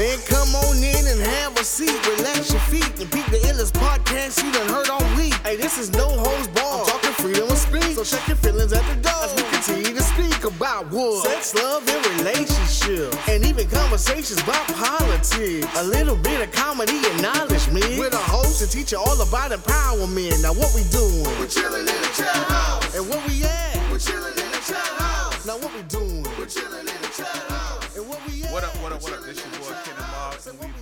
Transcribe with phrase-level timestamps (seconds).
[0.00, 1.92] Man, come on in and have a seat.
[2.16, 5.34] Relax your feet and beat the illest podcast you done heard all week.
[5.44, 6.88] Hey, this is no holds barred.
[6.88, 8.00] I'm talking freedom of speech.
[8.00, 11.28] So check your feelings at the door as we continue to speak about what?
[11.28, 13.12] Sex, love, and relationship.
[13.28, 15.68] And even conversations about politics.
[15.76, 18.00] A little bit of comedy and knowledge, man.
[18.00, 20.40] With a host to teach you all about empowerment.
[20.40, 21.28] Now, what we doing?
[21.36, 22.96] We're chilling in the chat house.
[22.96, 23.76] And where we at?
[23.92, 25.44] We're chilling in the chat house.
[25.44, 26.24] Now, what we doing?
[26.38, 26.89] We're chilling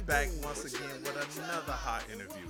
[0.09, 2.47] back once again with another hot interview.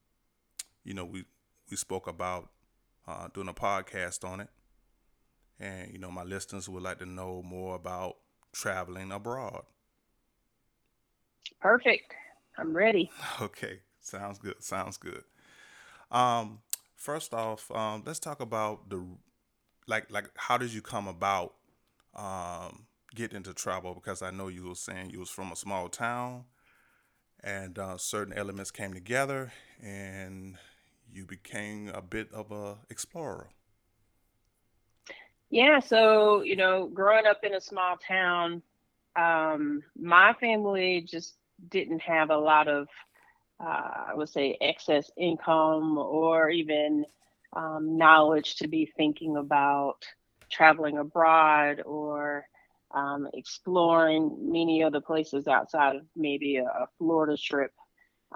[0.84, 1.24] you know, we
[1.70, 2.50] we spoke about
[3.06, 4.48] uh, doing a podcast on it,
[5.58, 8.16] and you know, my listeners would like to know more about
[8.52, 9.64] traveling abroad.
[11.60, 12.14] Perfect.
[12.58, 13.10] I'm ready.
[13.40, 14.62] Okay, sounds good.
[14.62, 15.24] Sounds good.
[16.10, 16.60] Um,
[16.96, 19.04] first off, um, let's talk about the
[19.86, 21.54] like like how did you come about
[22.14, 25.88] um, getting into trouble Because I know you were saying you was from a small
[25.88, 26.44] town,
[27.42, 30.56] and uh, certain elements came together, and
[31.12, 33.48] you became a bit of a explorer.
[35.50, 38.62] Yeah, so you know, growing up in a small town,
[39.16, 41.36] um, my family just
[41.70, 42.88] didn't have a lot of,
[43.60, 47.06] uh, I would say, excess income or even
[47.54, 50.04] um, knowledge to be thinking about
[50.50, 52.46] traveling abroad or
[52.94, 57.72] um, exploring many other places outside of maybe a, a Florida trip.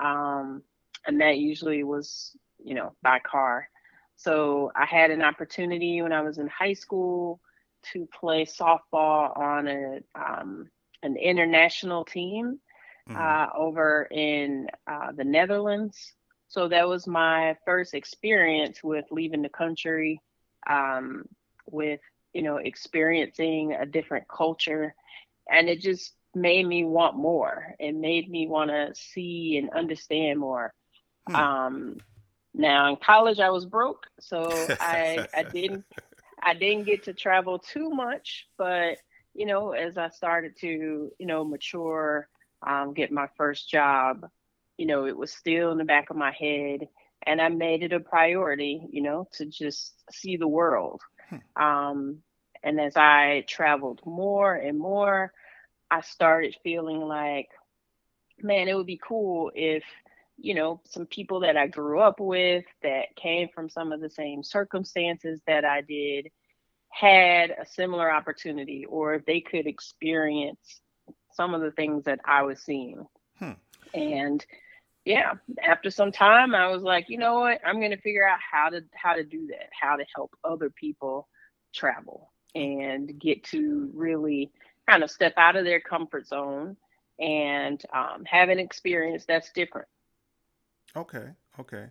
[0.03, 0.63] Um,
[1.07, 3.69] and that usually was, you know, by car.
[4.17, 7.41] So I had an opportunity when I was in high school
[7.93, 10.69] to play softball on a um,
[11.03, 12.59] an international team
[13.09, 13.17] Mhm.
[13.19, 16.15] uh, over in uh, the Netherlands.
[16.49, 20.21] So that was my first experience with leaving the country,
[20.69, 21.25] um,
[21.67, 22.01] with
[22.33, 24.94] you know experiencing a different culture,
[25.50, 27.75] and it just made me want more.
[27.78, 30.72] It made me want to see and understand more.
[31.28, 31.34] Hmm.
[31.34, 32.00] Um,
[32.55, 35.84] now in college, I was broke, so I I didn't
[36.43, 38.99] I didn't get to travel too much, but
[39.34, 42.28] you know, as I started to you know mature,
[42.67, 44.27] um, get my first job,
[44.77, 46.88] you know, it was still in the back of my head,
[47.27, 51.00] and I made it a priority, you know, to just see the world.
[51.56, 52.19] Um,
[52.62, 55.33] and as I traveled more and more,
[55.91, 57.49] I started feeling like,
[58.41, 59.84] man, it would be cool if,
[60.37, 64.11] you know, some people that I grew up with that came from some of the
[64.11, 66.31] same circumstances that I did
[66.91, 70.81] had a similar opportunity or if they could experience
[71.33, 73.06] some of the things that I was seeing.
[73.38, 73.53] Hmm.
[73.94, 74.44] And
[75.05, 75.33] yeah,
[75.63, 77.61] after some time I was like, you know what?
[77.65, 80.71] I'm going to figure out how to how to do that, how to help other
[80.71, 81.29] people
[81.73, 84.51] travel and get to really
[84.89, 86.77] kind of step out of their comfort zone
[87.19, 89.89] and um, have an experience that's different.
[90.97, 91.31] Okay,
[91.61, 91.87] okay.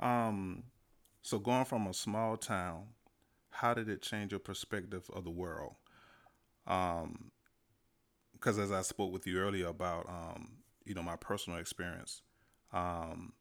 [0.00, 0.64] Um,
[1.22, 2.84] so going from a small town,
[3.50, 5.74] how did it change your perspective of the world?
[6.66, 7.30] Um,
[8.32, 12.22] because as I spoke with you earlier about, um, you know, my personal experience,
[12.74, 13.32] um,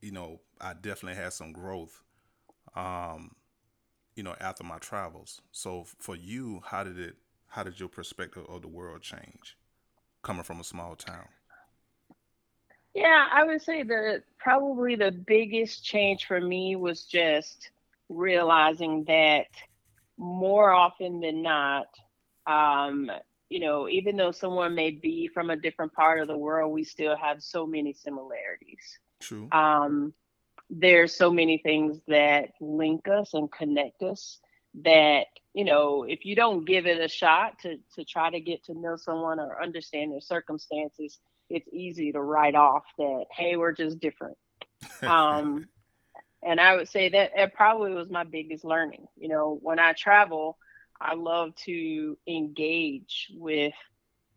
[0.00, 2.02] you know, I definitely had some growth,
[2.74, 3.32] um,
[4.14, 5.42] you know, after my travels.
[5.52, 7.16] So for you, how did it,
[7.48, 9.58] how did your perspective of the world change
[10.22, 11.26] coming from a small town?
[12.94, 17.70] Yeah, I would say the probably the biggest change for me was just
[18.08, 19.48] realizing that
[20.16, 21.88] more often than not,
[22.46, 23.10] um,
[23.48, 26.84] you know, even though someone may be from a different part of the world, we
[26.84, 28.98] still have so many similarities.
[29.20, 29.48] True.
[29.52, 30.12] Um,
[30.68, 34.40] there's so many things that link us and connect us
[34.82, 38.64] that you know if you don't give it a shot to to try to get
[38.64, 43.72] to know someone or understand their circumstances it's easy to write off that hey we're
[43.72, 44.36] just different
[45.02, 45.66] um
[46.42, 49.92] and i would say that it probably was my biggest learning you know when i
[49.94, 50.58] travel
[51.00, 53.74] i love to engage with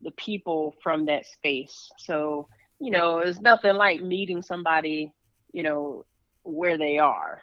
[0.02, 2.48] the people from that space so
[2.80, 5.12] you know it's nothing like meeting somebody
[5.52, 6.06] you know
[6.44, 7.42] where they are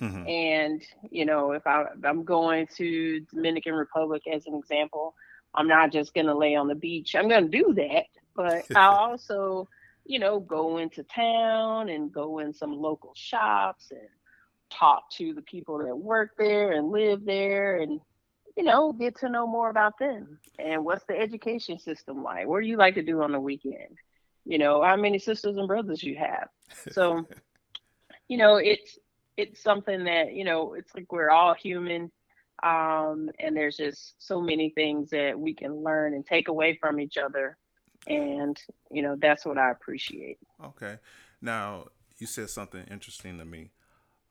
[0.00, 0.28] Mm-hmm.
[0.28, 5.14] And you know, if, I, I'm going to Dominican Republic as an example,
[5.54, 7.14] I'm not just going to lay on the beach.
[7.14, 9.68] I'm going to do that, but I also,
[10.04, 14.08] you know, go into town and go in some local shops and
[14.70, 18.00] talk to the people that work there and live there and
[18.56, 20.38] you know get to know more about them.
[20.58, 22.46] And what's the education system like?
[22.46, 23.98] What do you like to do on the weekend?
[24.44, 26.48] You know how many sisters and brothers you have?
[26.92, 27.26] So
[28.28, 28.98] you know it's
[29.36, 32.10] it's something that you know it's like we're all human
[32.62, 37.00] um, and there's just so many things that we can learn and take away from
[37.00, 37.58] each other.
[38.06, 38.58] And
[38.90, 40.38] you know that's what i appreciate.
[40.62, 40.98] Okay.
[41.40, 41.86] Now
[42.18, 43.70] you said something interesting to me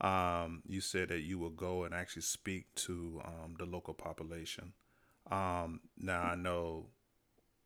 [0.04, 4.74] um, you said that you will go and actually speak to um, the local population
[5.32, 6.88] um, now i know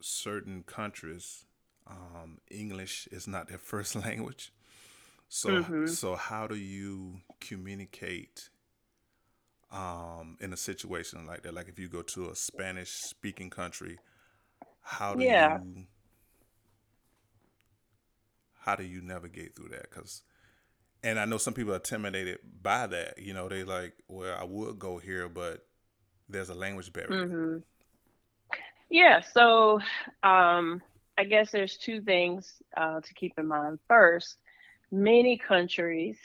[0.00, 1.44] certain countries
[1.86, 4.52] um, english is not their first language
[5.28, 5.86] so mm-hmm.
[5.86, 8.48] so how do you communicate
[9.70, 11.54] um, in a situation like that?
[11.54, 13.98] Like if you go to a Spanish speaking country,
[14.80, 15.58] how do yeah.
[15.62, 15.84] you
[18.60, 19.90] how do you navigate through that?
[19.90, 20.22] Because
[21.02, 23.18] and I know some people are intimidated by that.
[23.18, 25.64] You know, they like, well, I would go here, but
[26.28, 27.26] there's a language barrier.
[27.26, 27.56] Mm-hmm.
[28.90, 29.20] Yeah.
[29.20, 29.80] So
[30.22, 30.82] um,
[31.16, 33.78] I guess there's two things uh, to keep in mind.
[33.88, 34.36] First,
[34.90, 36.16] many countries,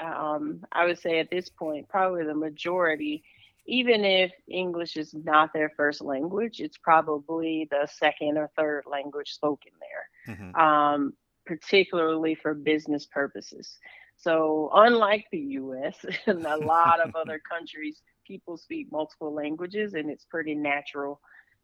[0.00, 3.24] um, I would say at this point, probably the majority,
[3.66, 9.32] even if English is not their first language, it's probably the second or third language
[9.32, 10.54] spoken there, mm-hmm.
[10.56, 11.12] um,
[11.46, 13.78] particularly for business purposes.
[14.22, 20.08] So, unlike the US and a lot of other countries, people speak multiple languages, and
[20.10, 21.20] it's pretty natural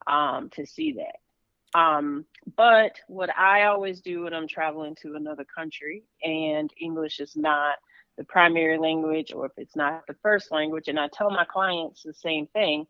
[0.07, 1.79] um, to see that.
[1.79, 2.25] Um,
[2.57, 7.77] but what I always do when I'm traveling to another country and English is not
[8.17, 12.03] the primary language or if it's not the first language, and I tell my clients
[12.03, 12.87] the same thing,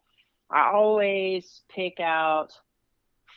[0.51, 2.53] I always pick out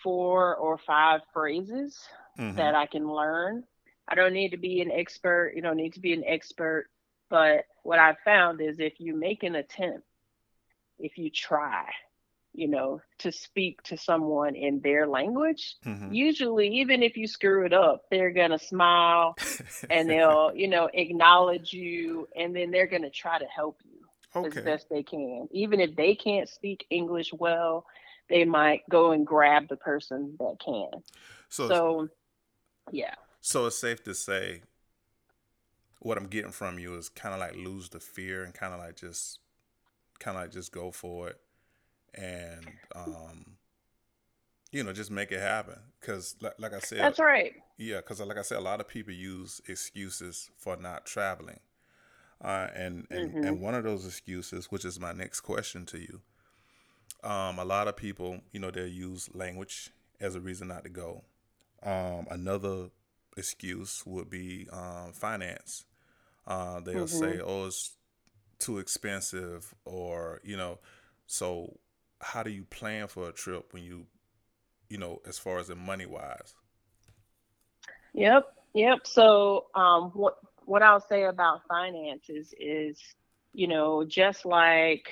[0.04, 2.00] four or five phrases
[2.40, 2.56] mm-hmm.
[2.58, 3.64] that I can learn.
[4.08, 6.88] I don't need to be an expert, you don't need to be an expert,
[7.30, 10.06] but what I've found is if you make an attempt,
[11.00, 11.86] if you try,
[12.54, 16.14] you know, to speak to someone in their language, mm-hmm.
[16.14, 19.36] usually, even if you screw it up, they're going to smile
[19.90, 24.02] and they'll, you know, acknowledge you and then they're going to try to help you
[24.36, 24.60] okay.
[24.60, 25.48] as best they can.
[25.52, 27.86] Even if they can't speak English well,
[28.30, 31.02] they might go and grab the person that can.
[31.50, 32.10] So, so
[32.92, 33.16] yeah.
[33.42, 34.62] So it's safe to say
[36.00, 38.80] what I'm getting from you is kind of like lose the fear and kind of
[38.80, 39.40] like just
[40.20, 41.40] kind of like just go for it
[42.14, 43.58] and um,
[44.72, 45.78] you know just make it happen.
[46.00, 47.54] Because like, like, i said that's right.
[47.78, 51.60] Yeah because like i said a lot of people use excuses for not traveling.
[52.44, 53.44] Uh, and and, mm-hmm.
[53.44, 56.22] and one of those excuses which is my next question to you
[57.24, 60.90] um, a lot of people you know they'll use language as a reason not to
[60.90, 61.24] go.
[61.84, 62.90] Um, another
[63.38, 65.86] excuse would be um, finance.
[66.48, 67.34] Uh, they'll mm-hmm.
[67.36, 67.94] say oh it's
[68.62, 70.78] too expensive or you know
[71.26, 71.78] so
[72.22, 74.06] how do you plan for a trip when you
[74.90, 76.54] you know as far as the money wise
[78.14, 79.00] yep yep.
[79.06, 83.00] So um what what i'll say about finances is
[83.54, 85.12] you know just like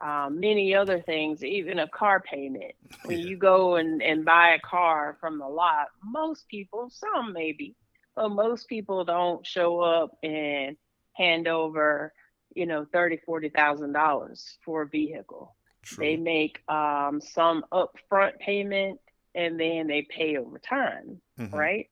[0.00, 2.74] um, many other things, even a car payment.
[3.04, 7.76] When you go and, and buy a car from the lot, most people, some maybe,
[8.14, 10.76] but most people don't show up and
[11.12, 12.12] hand over,
[12.54, 15.54] you know, thirty, forty thousand dollars for a vehicle.
[15.82, 16.04] True.
[16.04, 18.98] They make um, some upfront payment
[19.34, 21.54] and then they pay over time, mm-hmm.
[21.54, 21.88] right?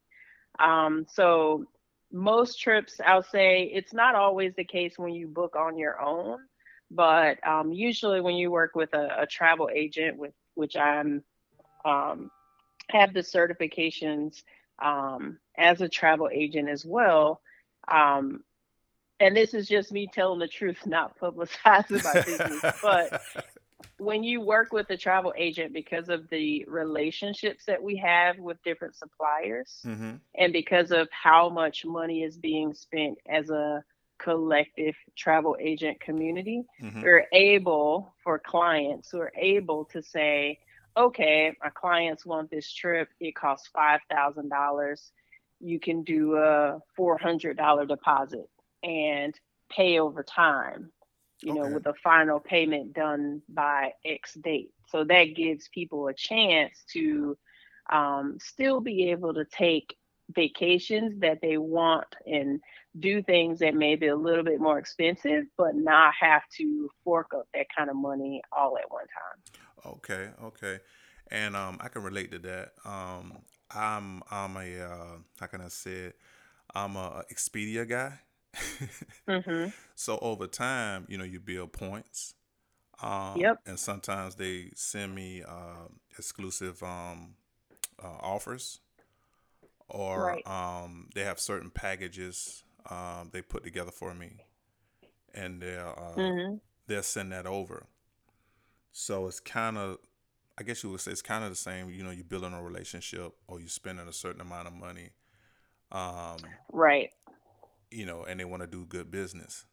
[0.58, 1.66] Um, so
[2.10, 6.38] most trips, I'll say it's not always the case when you book on your own,
[6.94, 11.22] but um, usually when you work with a, a travel agent, with which I'm
[11.84, 12.30] um,
[12.90, 14.42] have the certifications
[14.82, 17.40] um, as a travel agent as well.
[17.88, 18.44] Um,
[19.20, 22.78] and this is just me telling the truth, not publicizing my business.
[22.82, 23.22] but
[23.98, 28.62] when you work with a travel agent because of the relationships that we have with
[28.62, 30.14] different suppliers mm-hmm.
[30.36, 33.84] and because of how much money is being spent as a
[34.18, 36.64] collective travel agent community.
[36.80, 37.02] Mhm.
[37.02, 40.58] We're able for clients who are able to say,
[40.96, 43.08] okay, my clients want this trip.
[43.20, 45.12] It costs five thousand dollars.
[45.60, 48.48] You can do a four hundred dollar deposit
[48.82, 49.38] and
[49.70, 50.92] pay over time.
[51.42, 54.70] You know, with a final payment done by X date.
[54.88, 57.36] So that gives people a chance to
[57.90, 59.94] um, still be able to take
[60.34, 62.60] vacations that they want and
[62.98, 67.32] do things that may be a little bit more expensive, but not have to fork
[67.34, 69.42] up that kind of money all at one time.
[69.86, 70.78] Okay, okay,
[71.30, 72.72] and um, I can relate to that.
[72.84, 73.38] Um,
[73.70, 76.16] I'm I'm a uh, how can I say it?
[76.74, 78.18] I'm a Expedia guy.
[79.28, 82.34] hmm so over time, you know, you build points.
[83.02, 83.60] Um, Yep.
[83.66, 85.88] And sometimes they send me uh,
[86.18, 87.34] exclusive um,
[88.02, 88.80] uh, offers,
[89.88, 90.46] or Right.
[90.46, 94.40] um, they have certain packages um, they put together for me,
[95.34, 97.86] and they'll uh, hmm they'll send that over.
[98.92, 99.98] So it's kind of,
[100.58, 101.90] I guess you would say it's kind of the same.
[101.90, 105.10] You know, you're building a relationship or you're spending a certain amount of money,
[105.92, 107.10] um, Right.
[107.90, 109.64] you know, and they want to do good business.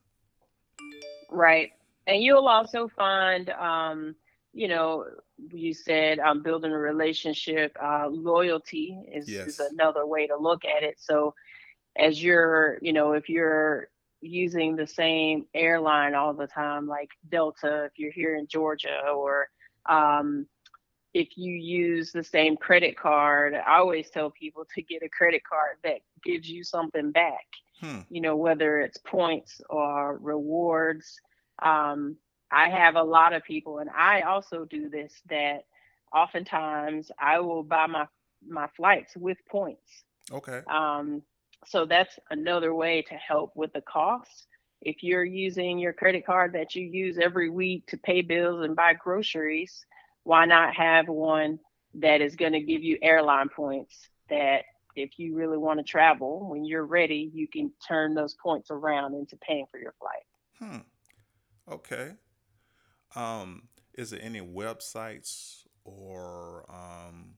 [1.30, 1.72] Right.
[2.08, 4.16] And you'll also find, um,
[4.54, 5.06] you know,
[5.50, 10.84] you said um, building a relationship, uh, loyalty is, is another way to look at
[10.84, 10.96] it.
[11.00, 11.34] So
[11.98, 13.90] as you're, you know, if you're
[14.22, 19.48] using the same airline all the time, like Delta, if you're here in Georgia, or
[19.90, 20.46] um,
[21.14, 25.42] if you use the same credit card, I always tell people to get a credit
[25.44, 27.46] card that gives you something back
[27.82, 28.02] Hmm.
[28.10, 31.20] you know, whether it's points or rewards.
[31.64, 32.16] Um,
[32.52, 35.66] I have a lot of people, and I also do this that
[36.14, 38.08] oftentimes I will buy my
[38.48, 40.04] my flights with points.
[40.32, 40.62] Okay.
[40.70, 41.22] Um,
[41.66, 44.48] so that's another way to help with the cost.
[44.82, 48.76] If you're using your credit card that you use every week to pay bills and
[48.76, 49.86] buy groceries,
[50.24, 51.60] why not have one
[51.96, 54.64] that is going to give you airline points that
[54.96, 59.14] if you really want to travel, when you're ready, you can turn those points around
[59.14, 60.26] into paying for your flight.
[60.60, 61.72] Hmm.
[61.72, 62.14] Okay.
[63.16, 63.64] Um,
[63.94, 67.36] is there any websites or um,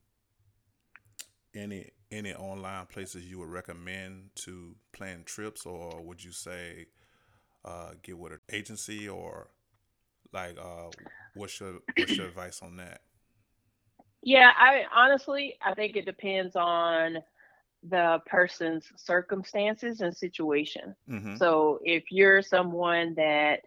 [1.55, 6.87] any any online places you would recommend to plan trips, or would you say
[7.65, 9.49] uh, get with an agency, or
[10.31, 10.89] like uh,
[11.33, 13.01] what's your what's your advice on that?
[14.21, 17.17] Yeah, I honestly, I think it depends on
[17.89, 20.95] the person's circumstances and situation.
[21.09, 21.35] Mm-hmm.
[21.35, 23.63] So if you're someone that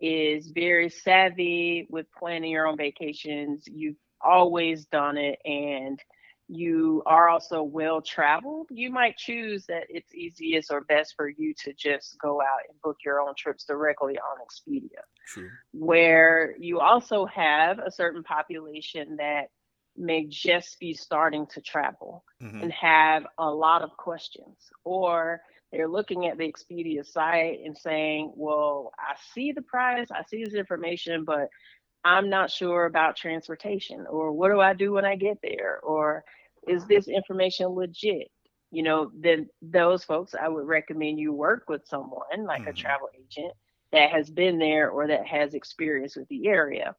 [0.00, 6.00] is very savvy with planning your own vacations, you've always done it, and
[6.48, 11.52] you are also well traveled, you might choose that it's easiest or best for you
[11.64, 15.02] to just go out and book your own trips directly on Expedia.
[15.26, 15.50] True.
[15.72, 19.48] Where you also have a certain population that
[19.96, 22.62] may just be starting to travel Mm-hmm.
[22.62, 25.40] and have a lot of questions or
[25.72, 30.44] they're looking at the Expedia site and saying, Well, I see the price, I see
[30.44, 31.48] this information, but
[32.04, 36.24] I'm not sure about transportation, or what do I do when I get there, or
[36.66, 38.28] is this information legit?
[38.70, 42.74] You know, then those folks, I would recommend you work with someone like a Mhm.
[42.74, 43.52] travel agent
[43.92, 46.94] that has been there or that has experience with the area.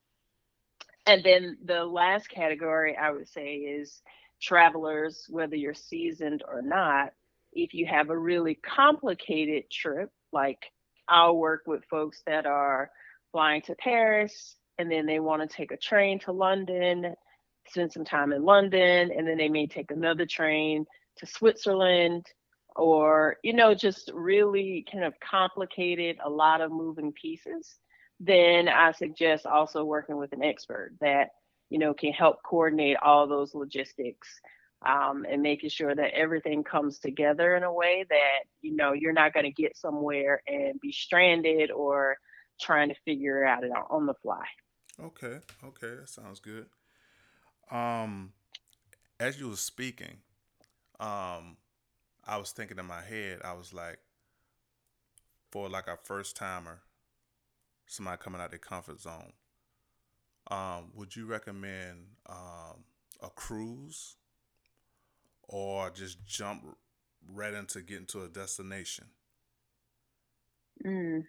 [1.06, 4.02] And then the last category I would say is
[4.42, 7.14] travelers, whether you're seasoned or not,
[7.54, 10.60] if you have a really complicated trip, like
[11.08, 12.90] I'll work with folks that are
[13.32, 17.16] flying to Paris and then they want to take a train to London,
[17.68, 20.86] spend some time in London, and then they may take another train
[21.18, 22.26] to Switzerland
[22.76, 27.76] or, you know, just really kind of complicated, a lot of moving pieces.
[28.22, 31.30] Then I suggest also working with an expert that
[31.70, 34.28] you know, can help coordinate all those logistics
[34.86, 39.14] um, and making sure that everything comes together in a way that, you know, you're
[39.14, 42.18] not going to get somewhere and be stranded or
[42.62, 44.46] trying to figure it out on the fly.
[45.02, 46.66] Okay, okay, that sounds good.
[47.72, 48.34] Um,
[49.20, 50.18] as you were speaking,
[51.00, 51.58] um,
[52.26, 54.00] I was thinking in my head, I was like,
[55.52, 56.80] for like a first timer,
[57.86, 59.34] somebody coming out of their comfort zone,
[60.52, 62.84] um, would you recommend um,
[63.22, 64.16] a cruise
[65.50, 66.64] or just jump
[67.34, 69.06] right into getting to a destination?
[70.86, 71.24] Mm.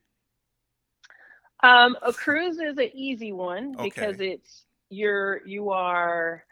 [1.63, 3.89] Um, a cruise is an easy one Okay.
[3.89, 6.45] because it's you're you are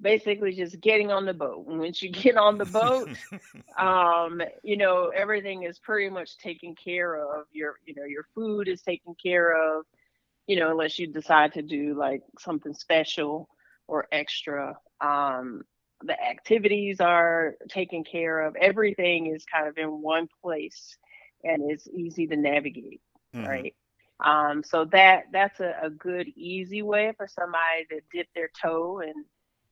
[0.00, 1.66] basically just getting on the boat.
[1.68, 3.10] And once you get on the boat,
[3.78, 7.46] um, you know, everything is pretty much taken care of.
[7.52, 9.84] Your, you know, your food is taken care of,
[10.46, 13.48] you know, unless you decide to do like something special
[13.86, 14.76] or extra.
[15.00, 15.62] Um,
[16.04, 18.56] the activities are taken care of.
[18.56, 20.96] Everything is kind of in one place
[21.44, 23.00] and it's easy to navigate,
[23.34, 23.46] mm-hmm.
[23.46, 23.74] right?
[24.24, 29.00] Um, so that that's a, a good, easy way for somebody to dip their toe
[29.00, 29.24] and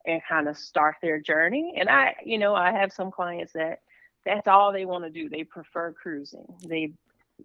[0.07, 1.75] and kind of start their journey.
[1.79, 3.81] And I, you know, I have some clients that
[4.25, 5.29] that's all they want to do.
[5.29, 6.47] They prefer cruising.
[6.67, 6.93] They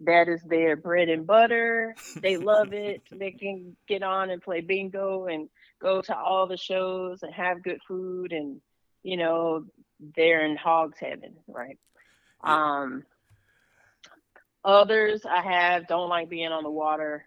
[0.04, 1.94] that is their bread and butter.
[2.20, 3.02] They love it.
[3.10, 5.48] they can get on and play bingo and
[5.80, 8.60] go to all the shows and have good food and
[9.06, 9.64] you know
[10.14, 11.78] they're in hogs heaven, right?
[12.42, 13.04] Um
[14.64, 17.26] others I have don't like being on the water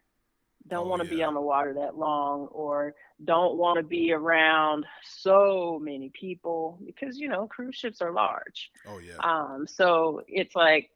[0.68, 1.16] don't oh, want to yeah.
[1.16, 2.94] be on the water that long or
[3.26, 8.70] don't want to be around so many people because you know cruise ships are large
[8.88, 10.92] oh yeah um so it's like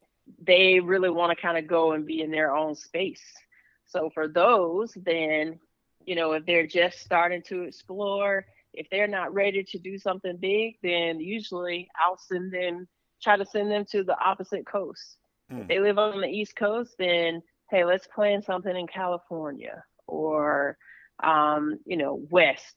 [0.45, 3.23] they really want to kind of go and be in their own space
[3.85, 5.59] so for those then
[6.05, 10.38] you know if they're just starting to explore if they're not ready to do something
[10.38, 12.88] big then usually i'll send them
[13.22, 15.18] try to send them to the opposite coast
[15.51, 15.62] mm.
[15.62, 17.42] if they live on the east coast then
[17.74, 20.77] hey, let's plan something in California or,
[21.24, 22.75] um, you know, West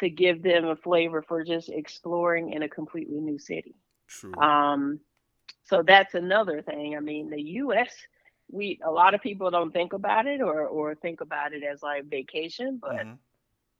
[0.00, 3.76] to give them a flavor for just exploring in a completely new city.
[4.08, 4.34] True.
[4.34, 4.98] Um,
[5.62, 6.96] so that's another thing.
[6.96, 7.94] I mean, the U.S.
[8.50, 11.80] We a lot of people don't think about it or or think about it as
[11.82, 13.14] like vacation, but mm-hmm.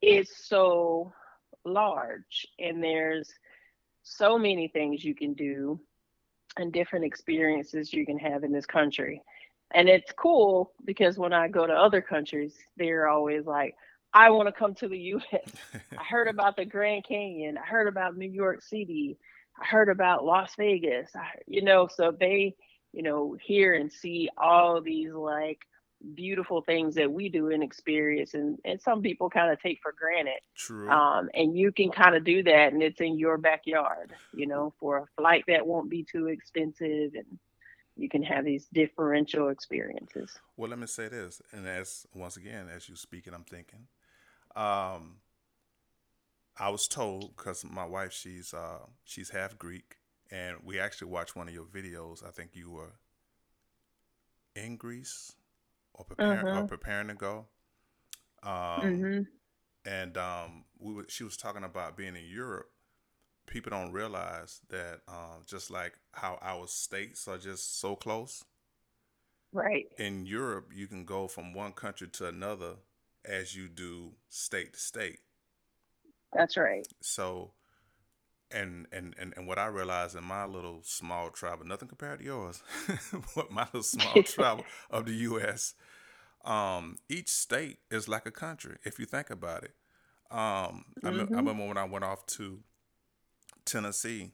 [0.00, 1.12] it's so
[1.64, 3.32] large and there's
[4.02, 5.80] so many things you can do
[6.56, 9.22] and different experiences you can have in this country
[9.74, 13.74] and it's cool because when I go to other countries, they're always like,
[14.12, 15.24] I want to come to the US.
[15.98, 17.56] I heard about the Grand Canyon.
[17.56, 19.18] I heard about New York City.
[19.60, 21.10] I heard about Las Vegas.
[21.16, 22.54] I, you know, so they,
[22.92, 25.60] you know, hear and see all these like
[26.14, 29.92] beautiful things that we do and experience and, and some people kind of take for
[29.92, 30.40] granted.
[30.56, 30.88] True.
[30.90, 34.72] Um, and you can kind of do that and it's in your backyard, you know,
[34.80, 37.38] for a flight that won't be too expensive and
[37.96, 40.38] you can have these differential experiences.
[40.56, 43.86] Well, let me say this, and as once again, as you speak, and I'm thinking,
[44.56, 45.16] um,
[46.58, 49.96] I was told because my wife, she's uh, she's half Greek,
[50.30, 52.26] and we actually watched one of your videos.
[52.26, 52.92] I think you were
[54.54, 55.34] in Greece
[55.94, 56.66] or preparing or mm-hmm.
[56.66, 57.46] preparing to go.
[58.42, 59.20] Um, mm-hmm.
[59.84, 62.72] and um, we were, she was talking about being in Europe
[63.46, 68.44] people don't realize that um, just like how our states are just so close.
[69.52, 69.86] Right.
[69.98, 72.76] In Europe, you can go from one country to another
[73.24, 75.20] as you do state to state.
[76.32, 76.86] That's right.
[77.02, 77.52] So,
[78.52, 82.24] and and and, and what I realized in my little small travel, nothing compared to
[82.24, 82.62] yours,
[83.34, 85.74] but my little small travel of the U.S.
[86.44, 89.74] Um, each state is like a country if you think about it.
[90.30, 91.06] Um, mm-hmm.
[91.06, 92.60] I, me- I remember when I went off to
[93.64, 94.32] Tennessee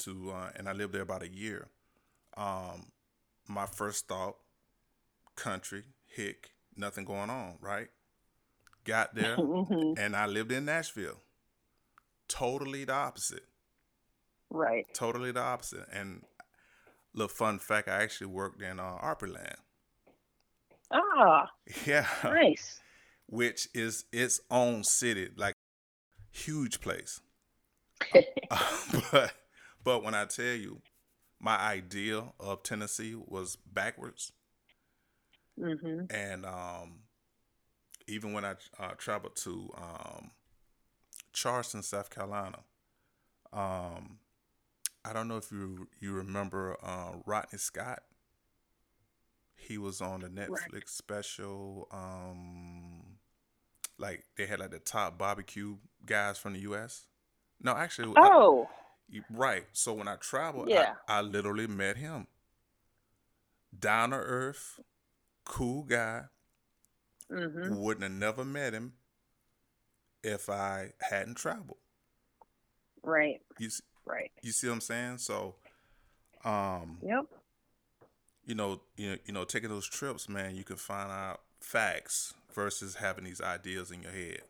[0.00, 1.68] to, uh, and I lived there about a year.
[2.36, 2.86] Um,
[3.46, 4.36] my first thought,
[5.36, 7.88] country, hick, nothing going on, right?
[8.84, 9.98] Got there, mm-hmm.
[9.98, 11.20] and I lived in Nashville.
[12.34, 13.44] Totally the opposite.
[14.50, 14.86] Right.
[14.92, 15.86] Totally the opposite.
[15.92, 16.22] And
[17.12, 19.56] little fun fact, I actually worked in uh, Opryland.
[20.90, 21.48] Ah.
[21.86, 22.06] Yeah.
[22.24, 22.80] Nice.
[23.26, 25.54] Which is its own city, like
[26.32, 27.20] huge place.
[29.10, 29.32] but
[29.84, 30.82] but when I tell you,
[31.40, 34.32] my idea of Tennessee was backwards,
[35.58, 36.06] mm-hmm.
[36.14, 37.00] and um,
[38.06, 40.30] even when I uh, traveled to um,
[41.34, 42.60] Charleston, South Carolina,
[43.52, 44.18] um,
[45.04, 48.02] I don't know if you you remember uh, Rodney Scott.
[49.54, 50.88] He was on the Netflix right.
[50.88, 51.88] special.
[51.92, 53.18] Um,
[53.98, 57.06] like they had like the top barbecue guys from the U.S.
[57.62, 58.14] No, actually.
[58.16, 58.68] Oh.
[59.14, 59.64] I, right.
[59.72, 60.94] So when I traveled, yeah.
[61.06, 62.26] I, I literally met him.
[63.78, 64.80] Down to earth,
[65.44, 66.22] cool guy.
[67.30, 67.76] Mm-hmm.
[67.76, 68.94] Wouldn't have never met him
[70.24, 71.78] if I hadn't traveled.
[73.02, 73.40] Right.
[73.58, 74.30] You see, right.
[74.42, 75.18] You see what I'm saying?
[75.18, 75.54] So,
[76.44, 77.26] um, yep.
[78.46, 82.34] You know, you know, you know, taking those trips, man, you can find out facts
[82.54, 84.42] versus having these ideas in your head.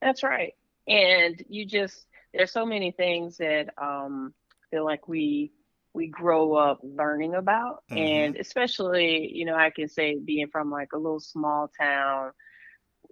[0.00, 0.54] That's right
[0.88, 4.32] and you just there's so many things that um
[4.70, 5.52] feel like we
[5.92, 7.98] we grow up learning about mm-hmm.
[7.98, 12.30] and especially you know i can say being from like a little small town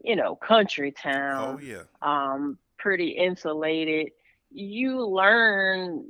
[0.07, 4.13] you know country town oh yeah um pretty insulated.
[4.51, 6.05] You learn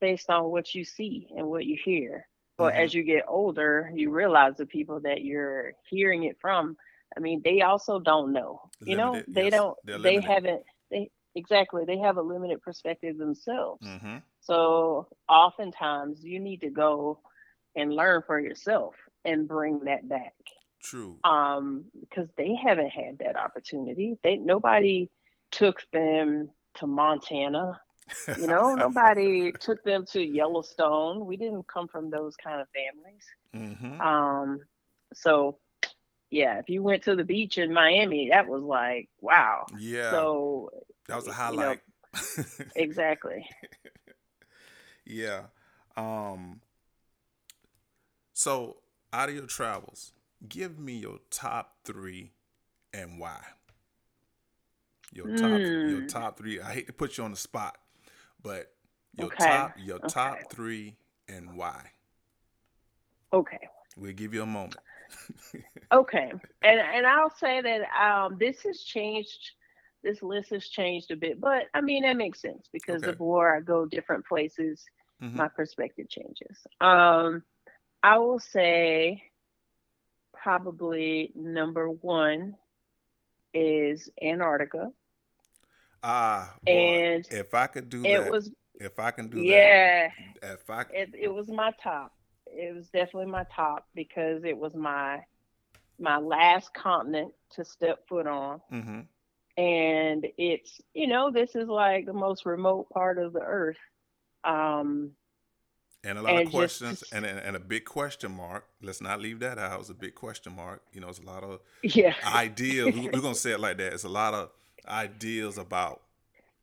[0.00, 2.26] based on what you see and what you hear.
[2.58, 2.84] But Mhm.
[2.84, 6.76] as you get older, you realize the people that you're hearing it from.
[7.16, 8.60] I mean, they also don't know.
[8.84, 9.76] You know, they yes, don't.
[9.96, 10.24] They limited.
[10.24, 10.62] haven't.
[10.90, 11.84] They exactly.
[11.84, 13.86] They have a limited perspective themselves.
[13.86, 14.18] Mm-hmm.
[14.40, 17.20] So oftentimes you need to go
[17.76, 20.34] and learn for yourself and bring that back.
[20.82, 21.18] True.
[21.24, 24.18] Um, because they haven't had that opportunity.
[24.22, 25.10] They nobody
[25.50, 27.80] took them to Montana.
[28.36, 31.24] You know, nobody took them to Yellowstone.
[31.24, 33.24] We didn't come from those kind of families.
[33.54, 34.00] mm-hmm.
[34.00, 34.60] Um,
[35.14, 35.58] so
[36.32, 39.66] yeah, if you went to the beach in Miami, that was like, wow.
[39.78, 40.10] Yeah.
[40.10, 40.70] So
[41.06, 41.80] that was a you know, highlight.
[42.74, 43.46] exactly.
[45.04, 45.42] yeah.
[45.96, 46.60] Um.
[48.32, 48.78] So,
[49.12, 50.14] audio travels,
[50.48, 52.32] give me your top three
[52.92, 53.42] and why.
[55.12, 56.06] Your top, your Hmm.
[56.06, 56.60] top three.
[56.60, 57.78] I hate to put you on the spot,
[58.42, 58.72] but
[59.14, 60.96] your Okay, top, your top three
[61.28, 61.92] and why.
[63.32, 63.68] Okay.
[63.96, 64.80] We'll give you a moment.
[65.92, 69.52] Okay, and and I'll say that um, this has changed.
[70.02, 73.12] This list has changed a bit, but I mean that makes sense because Okay.
[73.12, 74.84] the more I go different places,
[75.20, 75.38] Mhm.
[75.38, 76.58] my perspective changes.
[76.80, 77.42] Um,
[78.02, 79.22] I will say
[80.42, 82.56] probably number one
[83.54, 84.90] is Antarctica,
[86.02, 88.50] Ah, boy, and if I could do it that, was
[88.80, 89.74] if I can do that.
[89.74, 90.08] yeah,
[90.40, 92.12] that, if I it it was my top.
[92.46, 95.20] It was definitely my top because it was my
[95.98, 98.60] my last continent to step foot on.
[98.70, 99.00] hmm
[99.56, 103.76] and it's you know this is like the most remote part of the earth
[104.44, 105.10] um
[106.04, 108.64] and a lot and of just- questions and, and and a big question mark.
[108.82, 109.80] Let's not leave that out.
[109.80, 110.82] It's a big question mark.
[110.92, 112.94] You know, it's a lot of yeah ideas.
[112.94, 113.92] we- We're gonna say it like that.
[113.92, 114.50] It's a lot of
[114.88, 116.00] ideas about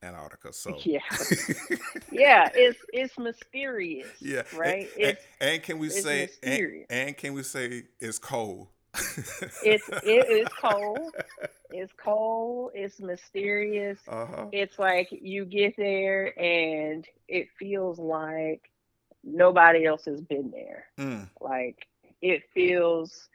[0.04, 0.54] Antarctica.
[0.54, 1.00] So yeah
[2.12, 7.18] yeah it's it's mysterious yeah, right And, and- it's and can we say and, and
[7.18, 8.68] can we say it's cold?
[9.64, 11.14] it's it is cold
[11.70, 14.46] it's cold it's mysterious Uh huh.
[14.52, 18.72] it's like you get there and it feels like
[19.34, 21.88] nobody else has been there Mm, Like
[22.22, 23.30] it feels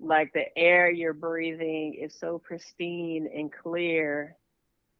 [0.00, 4.36] like the air you're breathing is so pristine and clear.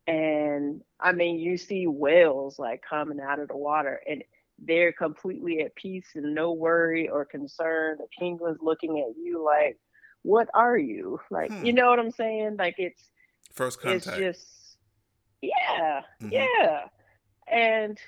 [0.06, 4.22] And I mean, you see whales like coming out of the water and
[4.60, 7.98] they're completely at peace and no worry or concern.
[7.98, 9.78] The penguin's looking at you like,
[10.22, 11.20] what are you?
[11.30, 11.64] Like, Hmm.
[11.64, 12.56] you know what I'm saying?
[12.58, 13.10] Like it's
[13.52, 14.06] First contact.
[14.06, 14.76] it's just
[15.42, 16.30] yeah Mhm.
[16.32, 16.88] yeah
[17.48, 17.98] and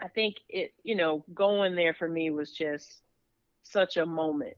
[0.00, 3.02] i think it you know going there for me was just
[3.62, 4.56] such a moment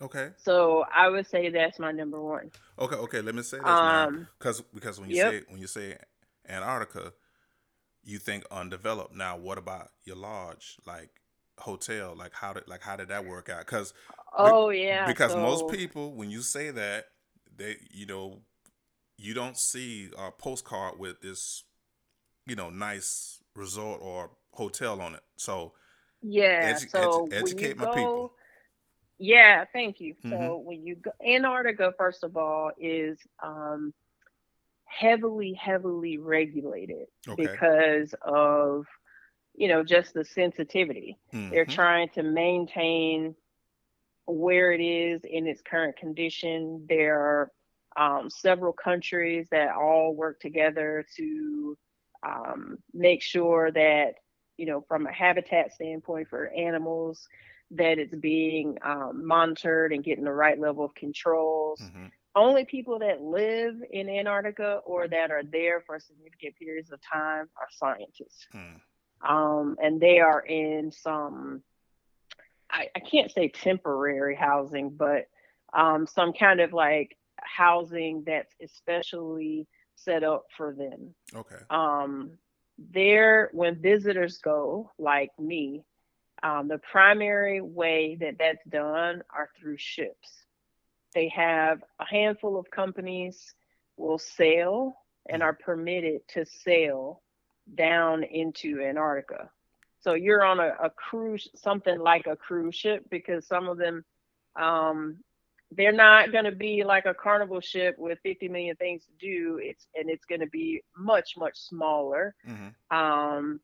[0.00, 0.30] okay.
[0.36, 2.96] so i would say that's my number one Okay.
[2.96, 3.20] Okay.
[3.20, 5.32] Let me say this um because because when you yep.
[5.32, 5.96] say when you say
[6.48, 7.12] Antarctica,
[8.04, 9.14] you think undeveloped.
[9.14, 11.10] Now, what about your lodge, like
[11.58, 12.14] hotel?
[12.16, 13.66] Like how did like how did that work out?
[13.66, 13.92] Because
[14.36, 17.06] oh yeah because most people when you say that
[17.56, 18.38] they you know
[19.16, 21.64] you don't see a postcard with this
[22.46, 25.72] you know nice resort or hotel on it so
[26.22, 28.32] yeah edu- edu- so you educate my go people.
[29.18, 30.64] yeah thank you so Mhm.
[30.64, 33.92] when you go antarctica first of all is um
[34.86, 38.84] heavily heavily regulated okay because of
[39.54, 41.18] you know just the sensitivity
[41.50, 41.66] they're Mhm.
[41.66, 43.34] trying to maintain
[44.26, 47.50] where it is in its current condition there are
[47.96, 51.76] um, several countries that all work together to
[52.26, 54.14] um, make sure that
[54.58, 57.26] you know from a habitat standpoint for animals
[57.70, 62.10] that it's being um, monitored and getting the right level of controls Mhm.
[62.34, 67.48] only people that live in Antarctica or that are there for significant periods of time
[67.56, 68.46] are scientists.
[68.54, 68.80] Mm.
[69.22, 71.62] Um, and they are in some,
[72.70, 75.26] I, I can't say temporary housing, but
[75.72, 79.66] um, some kind of like housing that's especially
[79.96, 81.14] set up for them.
[81.34, 82.38] okay Um,
[82.78, 85.84] there, when visitors go, like me,
[86.42, 90.44] um, the primary way that that's done are through ships.
[91.14, 93.54] They have a handful of companies
[93.96, 94.96] will sail
[95.28, 97.22] and are permitted to sail
[97.74, 99.50] down into Antarctica.
[100.00, 104.04] So you're on a, a cruise, something like a cruise ship, because some of them,
[104.54, 105.18] um,
[105.72, 109.58] they're not going to be like a carnival ship with 50 million things to do.
[109.62, 112.34] It's and it's going to be much much smaller.
[112.44, 112.74] Mhm.
[112.90, 113.60] Um,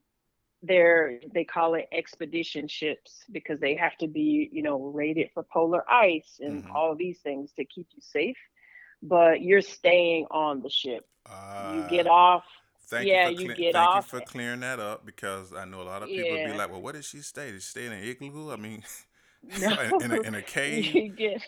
[0.63, 5.43] they're they call it expedition ships because they have to be you know rated for
[5.53, 6.75] polar ice and Mhm.
[6.75, 8.37] all these things to keep you safe.
[9.03, 11.07] But you're staying on the ship.
[11.61, 12.45] You get off
[12.87, 13.97] Thank Yeah, you for you cle- get thank off.
[13.97, 16.71] you for clearing that up because I know a lot of people would be like,
[16.71, 17.51] "Well, what did she stay?
[17.53, 18.53] Did she stay in an igloo?
[18.53, 18.83] I mean,
[19.59, 21.43] No, in, a, in a cave?" you get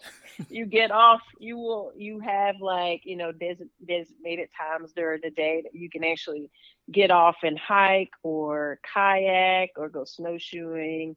[0.49, 1.21] you get off.
[1.39, 5.89] You will you have like you know des- designated times during the day that you
[5.91, 6.51] can actually
[6.91, 11.17] get off and hike or kayak or go snowshoeing,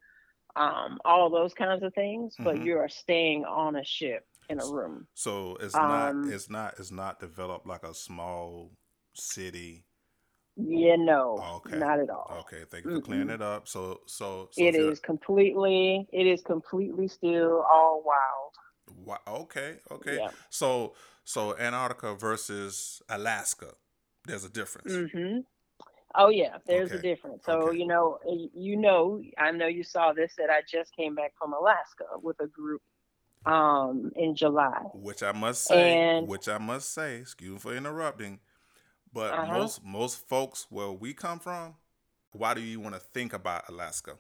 [0.56, 2.36] um, all those kinds of things.
[2.40, 2.66] But Mhm.
[2.66, 5.08] you are staying on a ship in a room.
[5.14, 8.72] So it's not Um, it's not it's not developed like a small
[9.14, 9.86] city.
[10.62, 11.78] Yeah, no, Okay.
[11.78, 12.38] not at all.
[12.42, 13.36] Okay, thank you for clearing Mm-mm.
[13.36, 13.68] it up.
[13.68, 18.54] So so so It is completely, it is completely still all wild.
[19.06, 20.18] Wha- okay, okay.
[20.18, 20.32] Yeah.
[20.50, 23.74] So so Antarctica versus Alaska,
[24.26, 24.92] there's a difference.
[24.92, 25.40] Mm-hmm.
[26.16, 27.46] Oh yeah, there's a difference.
[27.46, 27.78] So Okay.
[27.78, 28.18] you know,
[28.54, 32.38] you know, I know you saw this that I just came back from Alaska with
[32.42, 32.82] a group
[33.46, 34.82] um in July.
[34.94, 38.40] Which I must say, And- which I must say, excuse me for interrupting,
[39.14, 39.54] but Uh-huh.
[39.60, 41.76] most most folks where we come from,
[42.32, 44.18] why do you want to think about Alaska?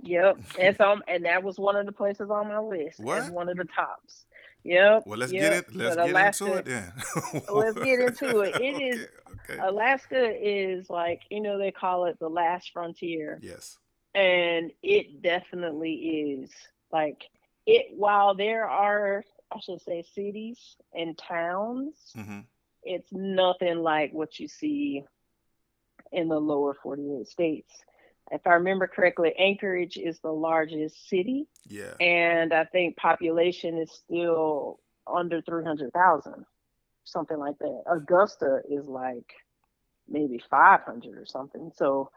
[0.00, 3.30] Yep, and so and that was one of the places on my list What?
[3.30, 4.26] one of the tops.
[4.64, 5.04] Yep.
[5.06, 5.42] Well, let's yep.
[5.42, 5.74] get it.
[5.76, 6.92] Let's but get Alaska, into it then.
[7.54, 8.60] Let's get into it.
[8.60, 9.08] It is-
[9.48, 9.58] okay, okay.
[9.62, 13.38] Alaska is like you know they call it the last frontier.
[13.42, 13.78] yes.
[14.14, 15.92] and it definitely
[16.42, 16.50] is
[16.90, 17.28] like
[17.66, 22.40] it while there are i should say cities and towns hmm
[22.86, 25.02] it's nothing like what you see
[26.12, 27.72] in the lower 48 states.
[28.30, 31.46] If i remember correctly anchorage is the largest city.
[31.68, 31.94] Yeah.
[32.00, 36.44] and i think population is still under 300000
[37.04, 37.82] something like that.
[37.88, 39.32] Augusta is like
[40.08, 41.70] maybe 500 or something.
[41.74, 42.10] So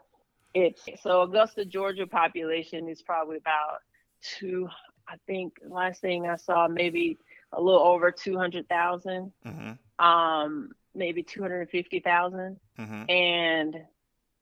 [0.54, 3.78] it's so augusta georgia population is probably about
[4.20, 4.68] two
[5.08, 7.18] i think last thing i saw maybe
[7.52, 9.72] a little over 200000 hmm
[10.04, 13.76] um maybe 250000 hmm and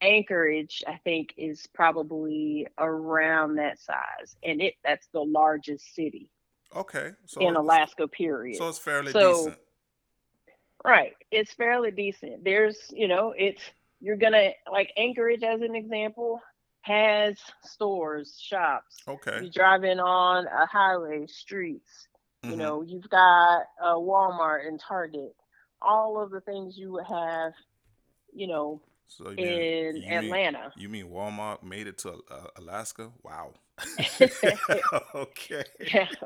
[0.00, 6.30] Anchorage, I think, is probably around that size, and it that's the largest city
[6.76, 7.12] Okay.
[7.26, 8.06] So in Alaska.
[8.06, 8.58] Period.
[8.58, 9.58] So it's fairly So- decent.
[10.84, 12.44] right, it's fairly decent.
[12.44, 13.62] There's, you know, it's
[14.00, 16.40] you're gonna like Anchorage as an example
[16.82, 18.98] has stores, shops.
[19.06, 19.40] Okay.
[19.44, 22.07] You driving on a highway, streets.
[22.42, 22.56] You Mhm.
[22.58, 25.34] know, you've got a Walmart and Target.
[25.82, 27.52] All of the things you would have,
[28.32, 30.72] you know, So you mean, in you mean- Atlanta.
[30.76, 33.10] You mean Walmart made it to uh, Alaska?
[33.22, 33.54] Wow.
[35.14, 35.64] okay.
[35.80, 36.08] Yeah.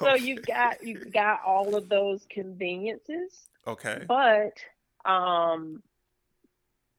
[0.00, 0.24] So Okay.
[0.24, 4.02] you've got you've got all of those conveniences, Okay.
[4.08, 4.54] but
[5.04, 5.82] um,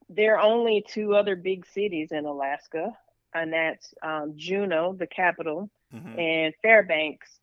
[0.08, 2.96] there are only two other big cities in Alaska,
[3.34, 6.18] and that's um, Juneau, the capital, Mhm.
[6.18, 7.40] and Fairbanks,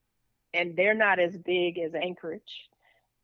[0.54, 2.70] and they're not as big as Anchorage,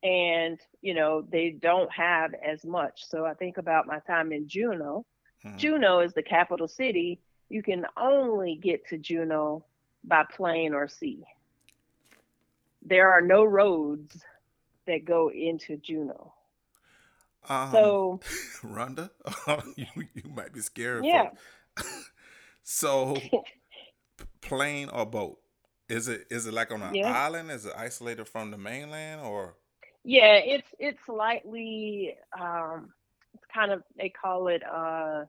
[0.03, 3.05] and you know they don't have as much.
[3.07, 5.05] So I think about my time in Juneau.
[5.45, 5.57] Mhm.
[5.57, 7.21] Juneau is the capital city.
[7.49, 9.65] You can only get to Juneau
[10.05, 11.25] by plane or sea.
[12.83, 14.25] There are no roads
[14.87, 16.33] that go into Juneau.
[17.49, 18.21] Um, So,
[18.63, 19.11] Ronda,
[19.77, 21.05] you, you might be scared.
[21.05, 21.31] Yeah.
[22.63, 23.17] so,
[24.41, 25.39] plane or boat?
[25.89, 27.13] Is it is it like on an Yeah.
[27.17, 27.51] island?
[27.51, 29.55] Is it isolated from the mainland or?
[30.05, 32.93] yeah, it's it's slightly um
[33.35, 35.25] it's kind of they call it uh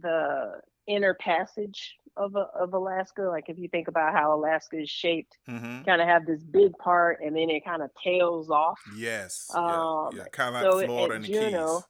[0.00, 3.22] the inner passage of of Alaska.
[3.22, 5.82] Like if you think about how Alaska is shaped, Mm-hmm.
[5.84, 8.80] kind of have this big part and then it kind of tails off.
[8.96, 9.48] Yes.
[9.54, 10.18] Um, yeah.
[10.18, 10.24] yeah.
[10.32, 11.84] Kind of so like Florida and the Juneau, Keys.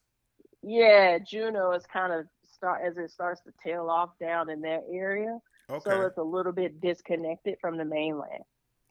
[0.61, 4.83] Yeah, Juneau is kind of start as it starts to tail off down in that
[4.89, 5.39] area.
[5.69, 5.89] Okay.
[5.89, 8.43] So it's a little bit disconnected from the mainland.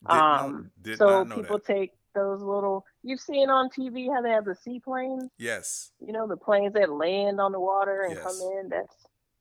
[0.07, 1.67] did um, so people that.
[1.67, 5.93] take those little you've seen on TV how they have the seaplanes, Yes.
[6.01, 8.69] you know, the planes that land on the water and come in.
[8.69, 8.95] That's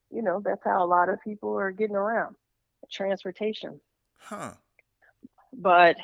[0.10, 2.36] you know, that's how a lot of people are getting around.
[2.92, 3.80] Transportation.
[4.18, 4.52] Huh.
[5.54, 5.96] But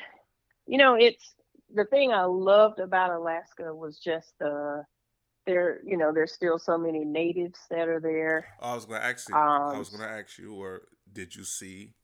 [0.65, 1.33] you know, it's
[1.73, 4.83] the thing I loved about Alaska was just the
[5.45, 8.47] there, you know, there's still so many natives that are there.
[8.61, 9.35] I was gonna ask you.
[9.35, 10.81] I Um, was gonna ask you, or
[11.17, 11.95] did you see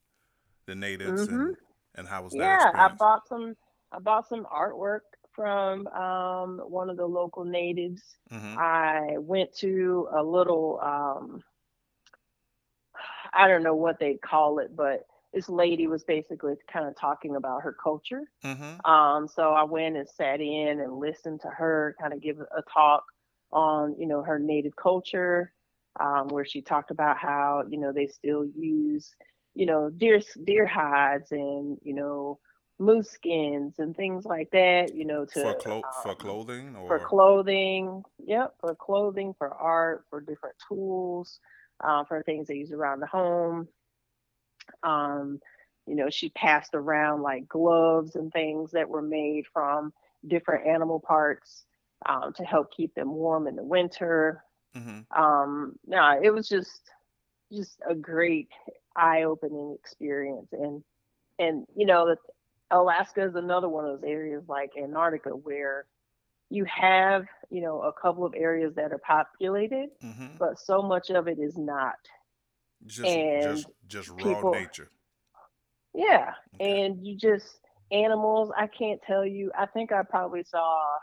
[0.65, 1.56] the natives and, Mhm.
[1.95, 3.56] and how was that Yeah, I bought some
[3.91, 5.02] I bought some artwork
[5.36, 8.02] from um, one of the local natives.
[8.30, 11.43] hmm I went to a little um,
[13.34, 17.36] I don't know what they call it, but this lady was basically kind of talking
[17.36, 18.23] about her culture.
[18.43, 22.39] hmm Um, so I went and sat in and listened to her kind of give
[22.39, 23.04] a talk
[23.52, 25.54] on, you know, her native culture,
[25.99, 29.13] um, where she talked about how, you know, they still use,
[29.53, 32.39] you know, deer deer hides and, you know,
[32.79, 34.93] moose skins and things like that.
[34.95, 38.03] You know, to for clo- for um, clothing or for clothing.
[38.25, 41.39] Yep, for clothing, for art, for different tools,
[41.84, 43.67] uh, for things they use around the home.
[44.84, 45.39] Um,
[45.86, 49.93] you know, she passed around like gloves and things that were made from
[50.27, 51.65] different animal parts
[52.08, 54.43] um, to help keep them warm in the winter.
[54.75, 56.81] Hmm Um, no, it was just
[57.51, 58.49] just a great
[58.95, 60.83] eye-opening experience, and
[61.39, 62.17] and you know, that
[62.71, 65.86] Alaska is another one of those areas like Antarctica where
[66.49, 71.09] you have you know a couple of areas that are populated, hmm but so much
[71.09, 71.95] of it is not.
[72.88, 74.89] just and just just raw people- nature.
[75.93, 76.86] Yeah, Okay.
[76.86, 77.59] and you just
[77.91, 78.51] animals.
[78.57, 79.51] I can't tell you.
[79.55, 80.97] I think I probably saw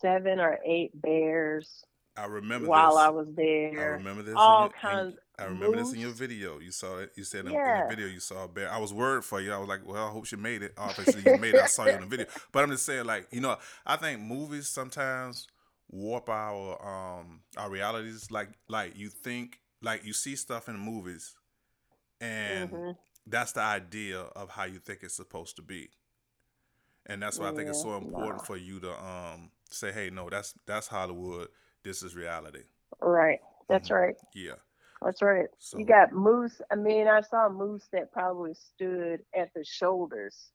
[0.00, 1.84] seven or eight bears
[2.16, 3.04] I remember while this.
[3.04, 3.92] I was I there.
[3.98, 4.34] remember this.
[4.36, 5.16] All your- kinds.
[5.38, 6.60] I remember this in your video.
[6.60, 7.12] You saw it.
[7.14, 8.70] You said in, in the video you saw a bear.
[8.72, 9.52] I was worried for you.
[9.52, 10.72] I was like, well, I hope she made it.
[10.78, 11.60] Obviously, you made it.
[11.60, 12.26] I saw you in the video.
[12.52, 15.46] But I'm just saying, like, you know, I think movies sometimes
[15.90, 16.80] warp our
[17.20, 18.30] um our realities.
[18.30, 21.34] Like, like you think, like you see stuff in movies,
[22.20, 22.96] and Mhm.
[23.26, 25.90] that's the idea of how you think it's supposed to be.
[27.04, 28.44] And that's why I think it's so important no.
[28.44, 31.48] for you to um say, hey, no, that's that's Hollywood.
[31.86, 32.64] This is reality.
[33.00, 33.40] Right.
[33.68, 33.94] That's Mhm.
[33.94, 34.16] right.
[34.34, 34.56] Yeah.
[35.02, 35.48] That's right.
[35.58, 36.60] So You got moose.
[36.70, 40.52] I mean, I saw moose that probably stood at the shoulders,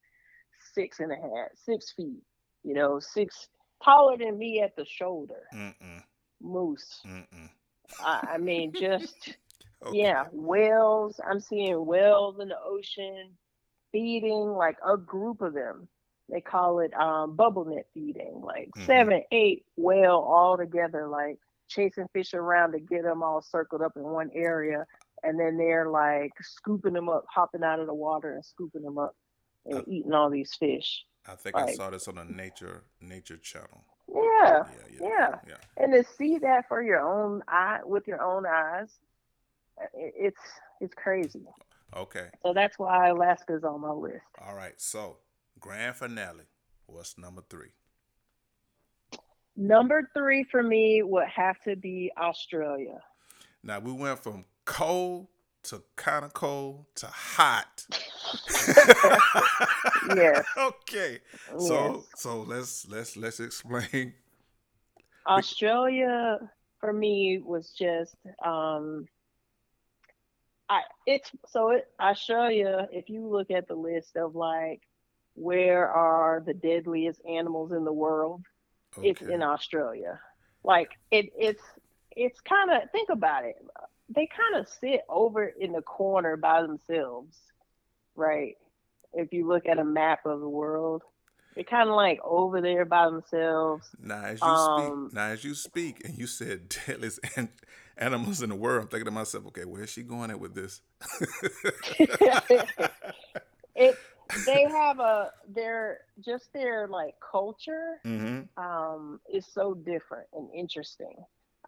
[0.74, 2.24] six and a half, six feet.
[2.64, 3.50] You know, six
[3.84, 5.44] taller than me at the shoulder.
[5.54, 6.04] mm-mm,
[6.42, 7.08] Moose.
[7.08, 7.50] mm-mm.
[8.00, 9.38] I, I mean, just
[9.84, 9.98] Okay.
[10.00, 11.20] yeah, whales.
[11.26, 13.38] I'm seeing whales in the ocean
[13.92, 15.88] feeding like a group of them.
[16.32, 18.86] They call it um, bubble net feeding, like Mhm.
[18.86, 23.98] seven, eight whale all together, like chasing fish around to get them all circled up
[23.98, 24.86] in one area,
[25.24, 28.98] and then they're like scooping them up, hopping out of the water and scooping them
[28.98, 29.14] up
[29.66, 31.06] and Uh, eating all these fish.
[31.28, 33.84] I think I saw this on a nature nature channel.
[34.08, 35.40] Yeah, Yeah, yeah, yeah.
[35.48, 35.58] yeah.
[35.78, 39.00] and to see that for your own eye with your own eyes,
[39.80, 40.42] i- it's
[40.80, 41.46] it's crazy.
[41.96, 42.30] Okay.
[42.42, 44.26] So that's why Alaska's on my list.
[44.40, 44.80] All right.
[44.80, 45.18] So
[45.62, 46.44] grand finale.
[46.88, 47.70] What's number three?
[49.56, 53.00] Number three for me would have to be Australia.
[53.64, 55.28] Now we went from cold
[55.64, 57.86] to kind of cold to hot.
[60.16, 60.42] yeah.
[60.58, 61.20] Okay.
[61.60, 64.14] So so let's let's let's explain.
[65.28, 66.40] Australia
[66.80, 69.06] for me was just um
[70.70, 74.82] I it's so it, Australia, if you look at the list of like
[75.42, 78.44] where are the deadliest animals in the world,
[79.02, 80.20] it's in Australia.
[80.64, 81.64] Like it it's
[82.16, 83.56] it's kind of think about it.
[84.10, 87.38] They kind of sit over in the corner by themselves,
[88.16, 88.56] right?
[89.14, 91.02] If you look at a map of the world,
[91.56, 93.90] they're kind of like over there by themselves.
[94.00, 97.50] Now as you Um, speak, now as you speak, and you said deadliest an-
[97.98, 100.82] animals in the world, I'm thinking to myself, okay, where's she going at with this?
[103.76, 103.98] it
[104.36, 111.16] they have a their just their like culture hmm um is so different and interesting.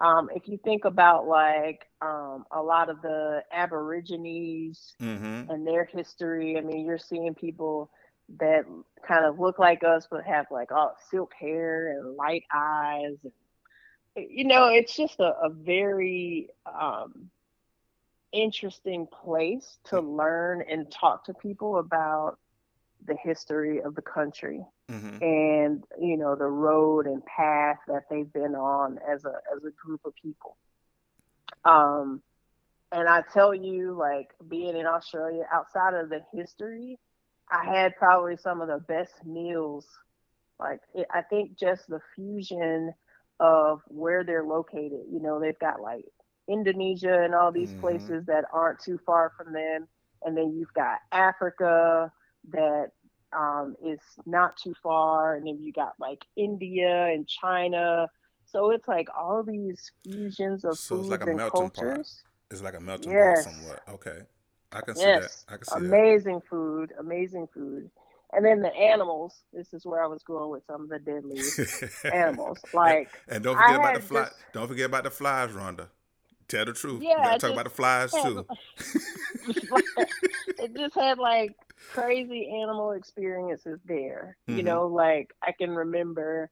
[0.02, 5.86] Um if you think about like um a lot of the aborigines hmm and their
[5.86, 7.90] history i mean you're seeing people
[8.40, 8.64] that
[9.08, 13.18] kind of look like us but have like all silk hair and light eyes
[14.16, 16.50] you know it's just a, a very
[16.80, 17.30] um
[18.34, 22.38] interesting place to learn and talk to people about
[23.06, 28.32] the history of the country hmm and you know the road and path that they've
[28.34, 30.58] been on as a as a group of people.
[31.66, 32.22] Um
[32.92, 37.00] and i tell you like being in australia outside of the history
[37.52, 39.88] i had probably some of the best meals.
[40.60, 42.94] Like it, i think just the fusion
[43.40, 46.06] of where they're located you know they've got like
[46.48, 47.80] indonesia and all these Mhm.
[47.80, 49.88] places that aren't too far from them.
[50.24, 52.12] And then you've got africa
[52.50, 52.92] that
[53.32, 58.08] um, is not too far, and then you got like India and China.
[58.46, 61.74] So it's like all these fusions of So foods like a and melting pot.
[61.76, 62.24] cultures.
[62.52, 63.46] It's like a melting Yes.
[63.46, 63.80] pot somewhat.
[63.90, 64.20] Okay.
[64.72, 65.54] I can see Yes, that.
[65.54, 67.90] I can see amazing food, amazing food.
[68.32, 69.44] And then the animals.
[69.54, 71.40] This is where I was going with some of the deadly
[72.14, 72.60] animals.
[72.74, 74.24] Like and don't forget about the fly.
[74.26, 75.90] just- Don't forget about the flies, Ronda.
[76.48, 77.02] Tell the truth.
[77.04, 78.46] Yeah, you talk about the flies too.
[80.60, 81.56] it just had like
[81.92, 84.38] crazy animal experiences there.
[84.48, 84.66] You Mhm.
[84.66, 86.50] know, like I can remember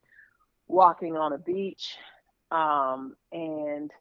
[0.68, 1.98] walking on a beach
[2.52, 3.92] um, and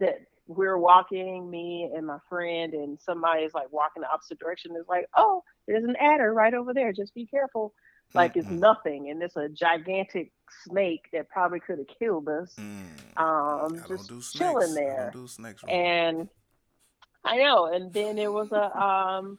[0.00, 4.72] that we're walking, me and my friend, and somebody is like walking the opposite direction.
[4.76, 6.92] It's like, oh, there's an adder right over there.
[6.92, 7.72] Just be careful.
[8.14, 10.30] Like it's nothing, and it's a gigantic
[10.64, 12.54] snake that probably could have killed us.
[12.56, 12.86] Mm.
[13.16, 14.32] Um, I just do snakes.
[14.32, 15.10] chilling I there.
[15.12, 15.64] don't do snakes.
[15.68, 16.28] And
[17.24, 17.66] I know.
[17.66, 19.38] And then it was a um,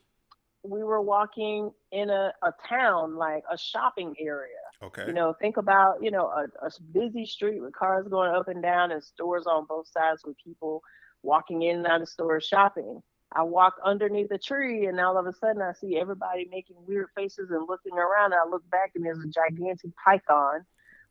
[0.63, 4.49] we were walking in a, a town like a shopping area.
[4.83, 5.05] okay.
[5.07, 8.61] You know, think about you know a, a busy street with cars going up and
[8.61, 10.81] down and stores on both sides with people
[11.23, 13.01] walking in and out of stores shopping.
[13.35, 17.07] I walk underneath a tree and all of a sudden I see everybody making weird
[17.15, 18.31] faces and looking around.
[18.31, 20.65] And I look back and there's a gigantic python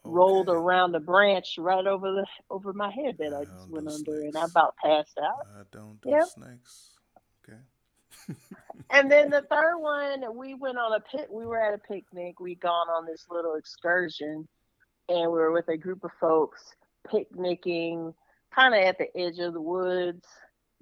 [0.04, 3.88] rolled around the branch right over the over my head that I I just went
[3.88, 5.46] under and I about passed out.
[5.46, 6.28] I don't do Yep.
[6.28, 6.90] snakes.
[7.46, 7.58] Okay.
[8.90, 11.28] And then the third one, we went on a pit.
[11.30, 12.40] We were at a picnic.
[12.40, 14.48] We'd gone on this little excursion,
[15.10, 16.74] and we were with a group of folks
[17.10, 18.14] picnicking,
[18.54, 20.26] kind of at the edge of the woods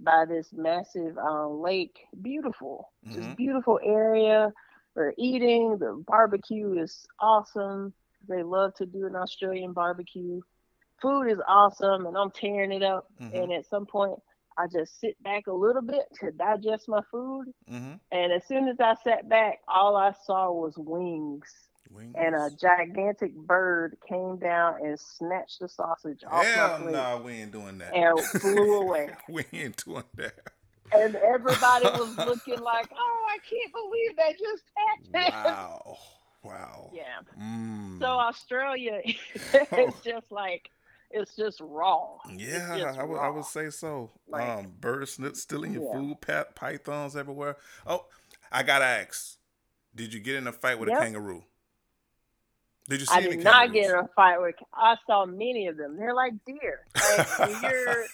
[0.04, 2.06] by this massive um, lake.
[2.20, 3.14] Beautiful, Mhm.
[3.14, 4.52] just beautiful area.
[4.94, 5.78] We're eating.
[5.78, 7.94] The barbecue is awesome.
[8.28, 10.40] They love to do an Australian barbecue.
[11.00, 13.06] Food is awesome, and I'm tearing it up.
[13.20, 13.42] Mhm.
[13.42, 14.18] And at some point,
[14.56, 17.52] I just sit back a little bit to digest my food.
[17.70, 17.94] Mm-hmm.
[18.12, 21.70] And as soon as I sat back, all I saw was wings.
[21.94, 22.14] Wings.
[22.18, 27.22] And a gigantic bird came down and snatched the sausage off Hell my plate no,
[27.24, 27.94] we ain't doing that.
[27.94, 29.10] and flew away.
[29.28, 30.34] we ain't doing that.
[30.94, 34.64] And everybody was looking like, oh, I can't believe that just
[35.14, 35.44] happened.
[35.46, 35.98] Wow.
[36.44, 36.90] Wow.
[36.92, 37.20] Yeah.
[37.40, 37.98] Mm.
[38.00, 39.00] So Australia
[39.72, 39.86] Oh.
[39.86, 40.68] is just like,
[41.10, 42.16] it's just raw.
[42.34, 44.10] Yeah, just I would, I would say so.
[44.26, 45.92] Like- um, birds stealing your Yeah.
[46.16, 47.56] food, pythons everywhere.
[47.86, 48.06] Oh,
[48.50, 49.36] I gotta ask:
[49.94, 50.98] Did you get in a fight with Yep.
[50.98, 51.44] a kangaroo?
[52.88, 53.72] Did you see I did not kangaroos?
[53.74, 54.54] get in a fight with.
[54.74, 55.96] I saw many of them.
[55.96, 56.80] They're like deer.
[56.96, 58.06] Like you're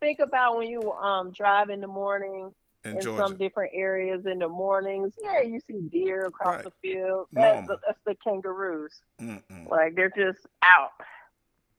[0.00, 2.52] think about when you um drive in the morning
[2.84, 5.12] in in some different areas in the mornings.
[5.22, 6.64] Yeah, you see deer across Right.
[6.64, 7.28] the field.
[7.32, 7.76] That's, Normal.
[7.86, 8.92] that's the kangaroos.
[9.20, 9.68] Mm-mm.
[9.68, 10.90] Like they're just out.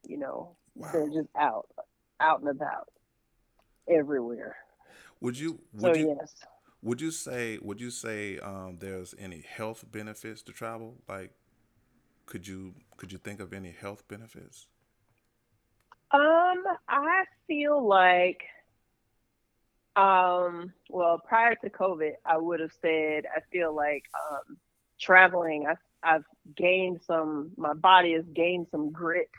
[0.08, 0.90] You know, Wow.
[0.94, 1.68] they're just out,
[2.22, 2.90] out and about,
[3.90, 4.56] everywhere.
[5.22, 6.34] Would you So would you yes,
[6.82, 10.96] would you say would you say um, there's any health benefits to travel?
[11.08, 11.32] Like,
[12.26, 14.68] could you could you think of any health benefits?
[16.14, 18.44] um, I feel like,
[19.96, 24.58] um, well, prior to COVID, I would have said I feel like um,
[25.00, 25.66] traveling.
[25.68, 27.52] I, I've gained some.
[27.58, 29.30] My body has gained some grit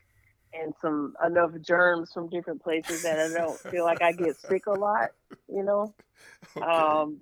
[0.52, 4.66] and some enough germs from different places that I don't feel like I get sick
[4.66, 5.10] a lot.
[5.48, 5.94] You know.
[6.56, 6.70] Okay.
[6.70, 7.20] um,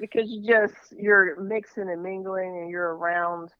[0.00, 3.50] because you just you're mixing and mingling and you're around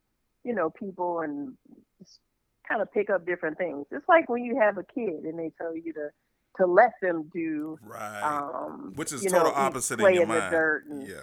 [0.44, 1.54] you know people and
[1.98, 2.20] just
[2.66, 5.50] kind of pick up different things it's like when you have a kid and they
[5.58, 6.08] tell you to
[6.56, 8.22] to let them do right.
[8.22, 10.50] um Which is total know, opposite in play your in the mind.
[10.50, 11.14] dirt and yeah.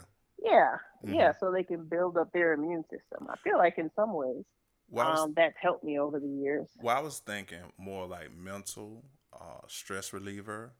[0.43, 1.39] yeah yeah Mhm.
[1.39, 4.43] so they can build up their immune system i feel like in some ways
[4.89, 8.31] Well, was, um that's helped me over the years well, I was thinking more like
[8.35, 9.03] mental,
[9.33, 10.71] uh, stress reliever.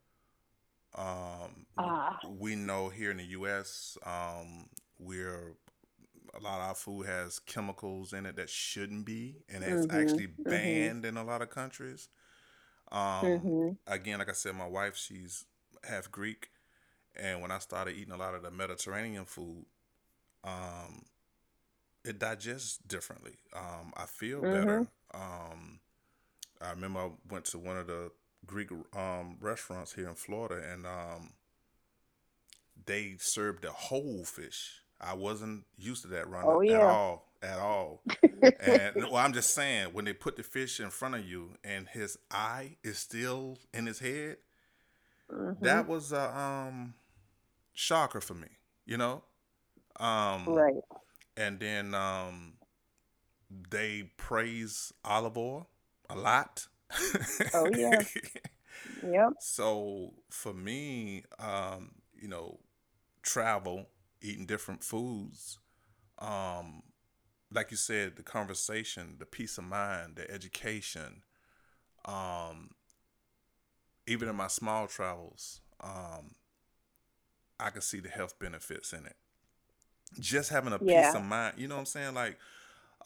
[0.97, 2.19] Um, Ah.
[2.39, 5.55] we know here in the U.S., um, we're
[6.36, 9.89] a lot of our food has chemicals in it that shouldn't be, and it's Mhm,
[9.89, 10.49] actually mhm.
[10.49, 12.09] banned in a lot of countries.
[12.91, 15.45] Um, hmm again, like I said, my wife, she's
[15.83, 16.49] half Greek,
[17.15, 19.65] and when I started eating a lot of the Mediterranean food,
[20.43, 21.03] um,
[22.03, 23.38] it digests differently.
[23.53, 24.88] Um, I feel better.
[25.13, 25.79] Um,
[26.61, 28.11] I remember I went to one of the
[28.45, 31.33] Greek um, restaurants here in Florida, and um,
[32.86, 34.81] they served a whole fish.
[35.05, 38.03] I wasn't used to that running Oh, at all, at all.
[38.59, 41.87] and well, I'm just saying, when they put the fish in front of you, and
[41.87, 44.37] his eye is still in his head,
[45.29, 45.61] Mhm.
[45.61, 46.93] that was a um,
[47.73, 48.47] shocker for me.
[48.85, 49.23] You know,
[49.99, 50.83] um, right
[51.37, 52.53] and then um,
[53.69, 55.69] they praise olive oil
[56.09, 56.67] a lot.
[57.53, 58.03] Oh, yeah.
[59.03, 62.59] yep So for me, um, you know,
[63.23, 63.87] travel,
[64.26, 65.59] eating different foods,
[66.19, 66.84] um,
[67.51, 71.23] like you said, the conversation, the peace of mind, the education,
[72.05, 72.71] um,
[74.07, 76.36] even in my small travels, um,
[77.59, 79.15] I can see the health benefits in it.
[80.19, 82.13] Just having a peace of mind, you know what I'm saying?
[82.13, 82.38] Like,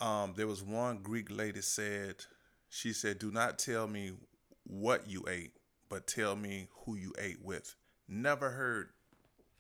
[0.02, 2.16] um, there was one Greek lady said,
[2.70, 4.14] she said, "Do not tell me
[4.64, 5.54] what you ate,
[5.90, 7.76] but tell me who you ate with."
[8.08, 8.90] Never heard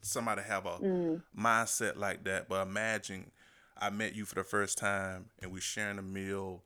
[0.02, 1.22] somebody have a Mm.
[1.38, 2.50] mindset like that.
[2.50, 3.32] But imagine
[3.78, 6.64] I met you for the first time and we sharing a meal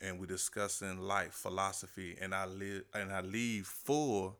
[0.00, 4.38] and we discussing life, philosophy, and I live and I leave full,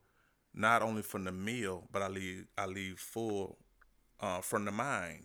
[0.54, 3.58] not only from the meal, but I leave I leave full
[4.20, 5.24] uh, from the mind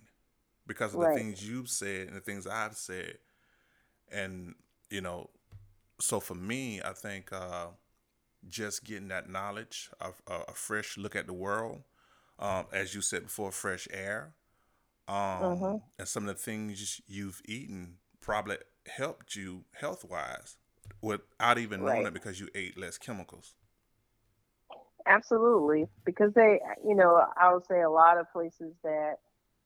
[0.68, 1.02] because of Right.
[1.02, 3.18] the things you've said and the things I've said,
[4.12, 4.56] and
[4.90, 5.30] you know,
[6.00, 7.68] so for me, I think uh,
[8.50, 10.12] just getting that knowledge, a,
[10.50, 11.82] a fresh look at the world,
[12.42, 14.34] um, as you said before, fresh air,
[15.08, 15.82] um, Mhm.
[16.00, 20.58] and some of the things you've eaten probably helped you health wise
[21.02, 23.56] without even knowing it because you ate less chemicals.
[25.06, 29.16] Absolutely, because they, you know, I would say a lot of places that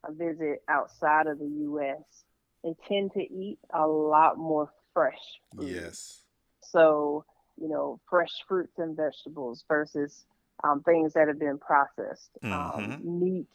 [0.05, 2.23] I visit outside of the U.S.
[2.63, 5.19] they tend to eat a lot more fresh
[5.55, 5.67] food.
[5.67, 6.23] Yes.
[6.61, 7.26] So,
[7.57, 10.26] you know, fresh fruits and vegetables versus
[10.64, 12.32] um, things that have been processed.
[12.43, 13.03] Um, Mhm.
[13.03, 13.47] meat,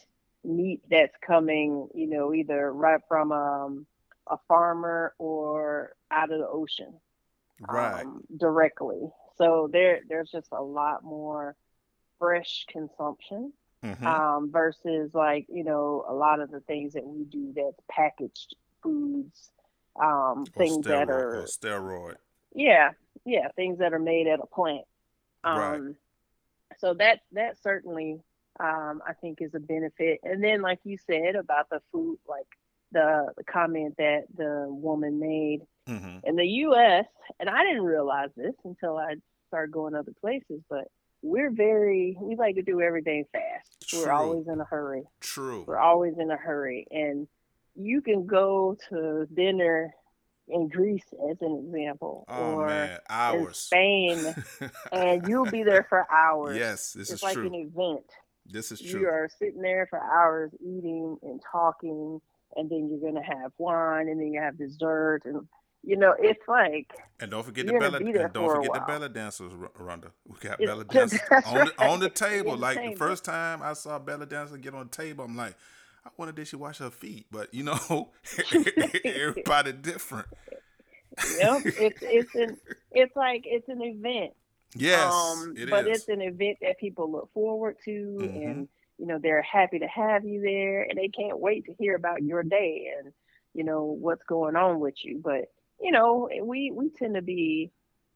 [0.44, 3.86] meat that's coming, you know, either right from um,
[4.26, 7.00] a farmer or out of the ocean
[7.60, 8.04] Right.
[8.04, 9.10] um, directly.
[9.36, 11.56] So there, there's just a lot more
[12.18, 17.24] fresh consumption hmm um, versus like you know a lot of the things that we
[17.24, 19.50] do that's packaged foods,
[20.00, 22.16] um, things that are steroid.
[22.54, 22.90] yeah,
[23.24, 24.84] yeah, things that are made at a plant.
[25.44, 25.80] Um, Right.
[26.80, 28.20] So that that certainly
[28.58, 30.20] um, I think is a benefit.
[30.22, 32.46] And then, like you said about the food, like
[32.92, 37.06] the, the comment that the woman made hmm in the U.S.
[37.38, 39.14] and I didn't realize this until I
[39.48, 40.84] started going other places, but
[41.22, 43.88] we're very we like to do everything fast.
[43.88, 44.00] True.
[44.00, 45.04] We're always in a hurry.
[45.20, 45.64] True.
[45.66, 47.26] We're always in a hurry, and
[47.74, 49.94] you can go to dinner
[50.48, 53.54] in Greece as an example, Oh or man, in.
[53.54, 54.34] Spain,
[54.92, 56.56] and you'll be there for hours.
[56.56, 57.46] yes, this it's is like true.
[57.46, 58.04] an event.
[58.46, 59.00] This is true.
[59.00, 62.20] You are sitting there for hours eating and talking,
[62.56, 65.46] and then you're gonna have wine, and then you have dessert, and
[65.82, 67.92] you know it's like And don't forget the You're belly.
[67.92, 70.10] gonna be there And don't for forget the belly dancers, Ronda.
[70.26, 72.14] We got It's just- dancers on the on the right.
[72.14, 72.56] table.
[72.56, 72.98] Like the Entertainment.
[72.98, 75.54] first time I saw a belly dancer get on the table, I'm like,
[76.04, 77.26] I wonder did she wash her feet?
[77.30, 78.10] But you know,
[79.04, 80.26] everybody different.
[81.38, 82.56] yep, it's it's an
[82.92, 84.32] it's like it's an event.
[84.76, 85.98] Yes, um, it but is.
[86.00, 88.44] it's an event that people look forward to, Mhm.
[88.50, 91.96] and you know they're happy to have you there, and they can't wait to hear
[91.96, 93.12] about your day and
[93.54, 95.20] you know what's going on with you.
[95.22, 97.72] But you know we we tend to be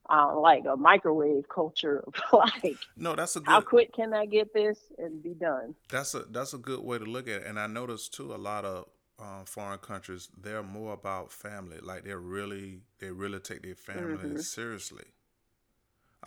[0.09, 2.13] uh, like a microwave culture of
[2.63, 5.75] like no, that's a good, how quick can I get this and be done.
[5.89, 7.47] That's a that's a good way to look at it.
[7.47, 8.85] And I noticed too, a lot of
[9.19, 11.79] um, foreign countries they're more about family.
[11.81, 14.35] Like they really they really take their family Mhm.
[14.35, 15.05] seriously.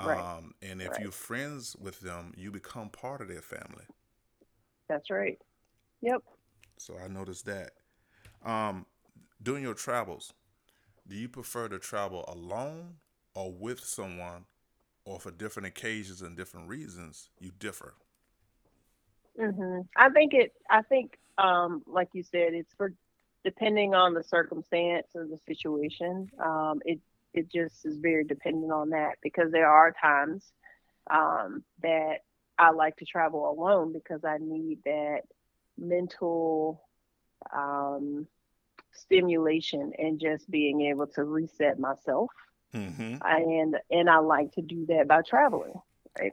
[0.00, 0.28] Right.
[0.30, 0.98] Um, and if Right.
[0.98, 3.84] you're friends with them, you become part of their family.
[4.88, 5.38] That's right.
[6.02, 6.22] Yep.
[6.78, 7.72] So I noticed that.
[8.44, 8.86] Um,
[9.42, 10.32] during your travels,
[11.08, 12.96] do you prefer to travel alone
[13.38, 14.44] or with someone,
[15.04, 17.94] or for different occasions and different reasons you differ?
[19.38, 20.52] hmm I think it.
[20.68, 22.92] I think, um, like you said, it's for
[23.44, 26.28] depending on the circumstance or the situation.
[26.44, 26.98] Um, it
[27.32, 30.50] it just is very dependent on that because there are times
[31.08, 32.22] um, that
[32.58, 35.20] I like to travel alone because I need that
[35.78, 36.82] mental
[37.54, 38.26] um,
[38.92, 42.30] stimulation and just being able to reset myself
[42.74, 43.16] Mm-hmm.
[43.22, 45.74] and and I like to do that by traveling,
[46.18, 46.32] right?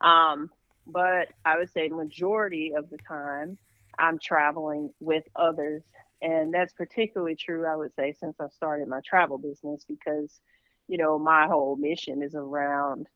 [0.00, 0.50] Um,
[0.86, 3.58] but I would say majority of the time
[3.98, 5.82] I'm traveling with others,
[6.22, 7.66] and that's particularly true.
[7.66, 10.40] I would say since I started my travel business because,
[10.88, 13.06] you know, my whole mission is around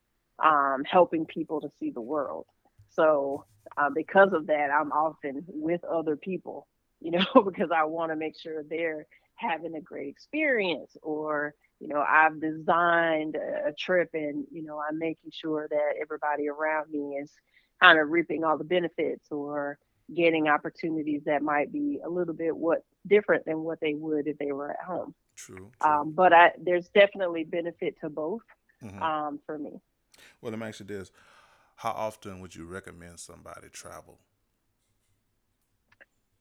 [0.42, 2.46] um, helping people to see the world.
[2.90, 3.44] So
[3.76, 6.66] uh, because of that, I'm often with other people,
[7.00, 11.88] you know, because I want to make sure they're having a great experience or you
[11.88, 17.16] know i've designed a, trip and you know i'm making sure that everybody around me
[17.16, 17.32] is
[17.82, 19.78] kind of reaping all the benefits or
[20.14, 24.38] getting opportunities that might be a little bit what different than what they would if
[24.38, 25.72] they were at home True.
[25.82, 25.92] true.
[25.92, 28.42] um, but I, there's definitely benefit to both
[28.82, 29.02] Mhm.
[29.02, 29.80] um, for me
[30.40, 31.10] Well, let me ask you this:
[31.76, 34.18] How often would you recommend somebody travel?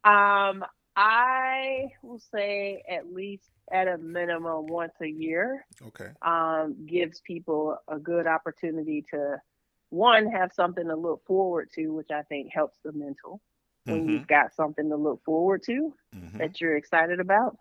[0.03, 0.65] Um,
[1.03, 6.15] I will say at least at a minimum once a year Okay.
[6.21, 9.37] um, gives people a good opportunity to
[9.89, 13.41] one have something to look forward to, which I think helps the mental
[13.87, 14.25] when Mhm.
[14.25, 16.39] you've got something to look forward to Mhm.
[16.39, 17.57] that you're excited about.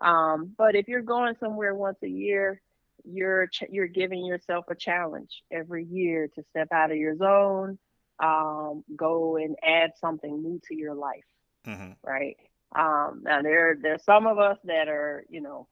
[0.00, 2.60] Um, but if you're going somewhere once a year,
[3.04, 7.78] you're ch- you're giving yourself a challenge every year to step out of your zone,
[8.22, 11.24] um, go and add something new to your life
[11.64, 11.96] Mhm.
[12.04, 12.36] right?
[12.74, 15.66] Um, now there there's some of us that are, you know,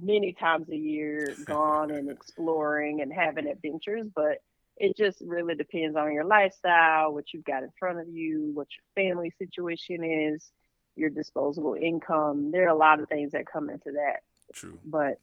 [0.00, 4.38] many times a year gone and exploring and having adventures, but
[4.76, 8.68] it just really depends on your lifestyle, what you've got in front of you, what
[8.76, 10.50] your family situation is,
[10.96, 12.50] your disposable income.
[12.50, 14.20] There are a lot of things that come into that.
[14.52, 14.78] True.
[14.84, 15.18] But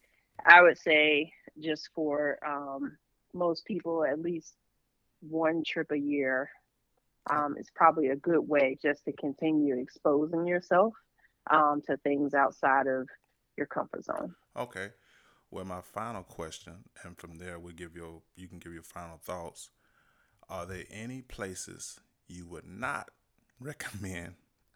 [0.45, 2.97] I would say just for um,
[3.33, 4.53] most people, at least
[5.21, 6.49] one trip a year
[7.30, 10.93] um, is probably a good way just to continue exposing yourself
[11.49, 13.07] um, to things outside of
[13.57, 14.36] your comfort zone.
[14.57, 14.89] Okay.
[15.51, 19.17] Well, my final question, and from there we give your you can give your final
[19.17, 19.69] thoughts.
[20.49, 23.11] Are there any places you would not
[23.59, 24.36] recommend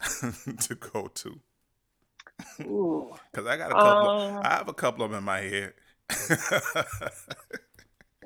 [0.60, 1.40] to go to?
[2.58, 4.08] Because I got a couple.
[4.08, 5.72] Um, of, I have a couple of them in my head.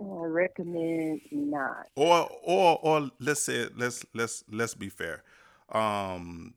[0.01, 1.89] I recommend not.
[1.97, 5.23] Or or or let's say let's let's let's be fair.
[5.71, 6.55] Um,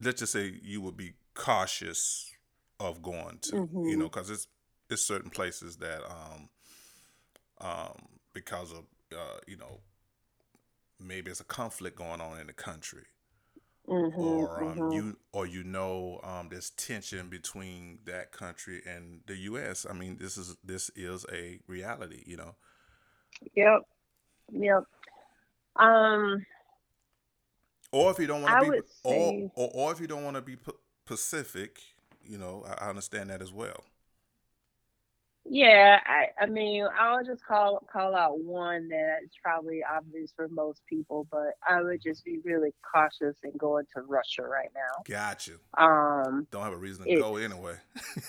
[0.00, 2.30] let's just say you would be cautious
[2.78, 3.84] of going to, mm-hmm.
[3.84, 4.48] you know, because it's
[4.88, 6.48] it's certain places that um
[7.60, 9.80] um because of uh you know
[10.98, 13.04] maybe it's a conflict going on in the country.
[13.88, 14.92] Mm-hmm, or um, mm-hmm.
[14.92, 19.84] you or you know um, there's tension between that country and the U.S.
[19.88, 22.54] I mean, this is this is a reality, you know.
[23.54, 23.82] Yep.
[24.52, 24.84] Yep.
[25.76, 26.46] Um.
[27.92, 30.42] Or if you don't want to be, or, or, or if you don't want to
[30.42, 30.56] be
[31.06, 31.80] Pacific,
[32.24, 33.84] you know, I, I understand that as well.
[35.48, 40.82] Yeah, I, I mean, I'll just call call out one that's probably obvious for most
[40.86, 45.02] people, but I would just be really cautious in going to Russia right now.
[45.08, 45.58] Got you.
[45.78, 47.74] Um, don't have a reason to go anyway.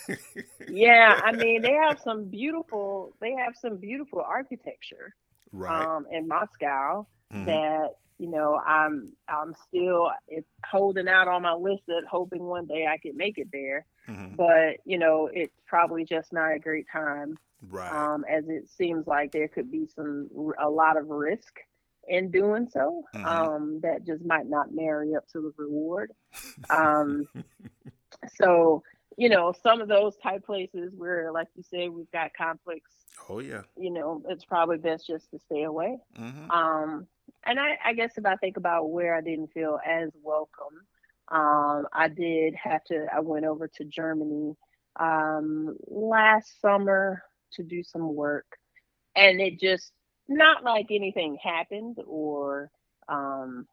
[0.70, 5.14] yeah, I mean, they have some beautiful, they have some beautiful architecture,
[5.51, 5.85] right?
[5.85, 7.45] Um, in Moscow mm-hmm.
[7.45, 12.67] that you know I'm I'm still it's holding out on my list of hoping one
[12.67, 13.85] day I could make it there.
[14.09, 14.35] Mm-hmm.
[14.35, 17.37] But you know, it's probably just not a great time.
[17.69, 17.91] Right.
[17.91, 20.29] Um, as it seems like there could be some
[20.59, 21.59] a lot of risk
[22.07, 23.03] in doing so.
[23.15, 23.25] Mm-hmm.
[23.25, 26.11] Um, that just might not marry up to the reward.
[26.69, 27.27] Um,
[28.35, 28.83] so
[29.17, 33.00] you know, some of those type places where, like you say, we've got conflicts.
[33.30, 33.62] Oh yeah.
[33.78, 35.97] You know, it's probably best just to stay away.
[36.20, 36.51] Mm-hmm.
[36.51, 37.07] Um,
[37.45, 40.86] and I, I guess if I think about where I didn't feel as welcome,
[41.30, 44.55] um, I did have to, I went over to Germany
[44.99, 48.45] um, last summer to do some work.
[49.16, 49.91] And it just,
[50.28, 52.70] not like anything happened or
[53.09, 53.66] um,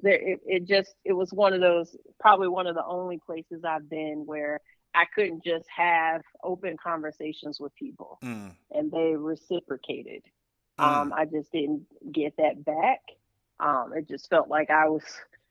[0.00, 3.64] there, it, it just, it was one of those, probably one of the only places
[3.64, 4.60] I've been where
[4.94, 8.54] I couldn't just have open conversations with people mm.
[8.70, 10.22] and they reciprocated.
[10.78, 10.84] Mm.
[10.84, 13.00] Um, I just didn't get that back.
[13.60, 15.04] Um, it just felt like I was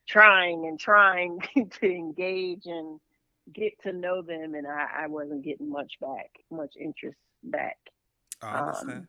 [0.07, 2.99] trying and trying to engage and
[3.53, 7.77] get to know them, and I, I wasn't getting much back, much interest back.
[8.41, 8.91] I understand.
[8.91, 9.07] Um,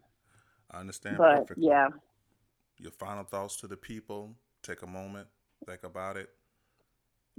[0.70, 1.66] I understand but, perfectly.
[1.66, 1.89] Yeah.
[2.78, 4.35] Your final thoughts to the people.
[4.62, 5.26] Take a moment,
[5.66, 6.30] think about it,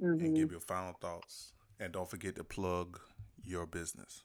[0.01, 0.25] mm-hmm.
[0.25, 1.53] and give your final thoughts.
[1.79, 2.99] And don't forget to plug
[3.43, 4.23] your business.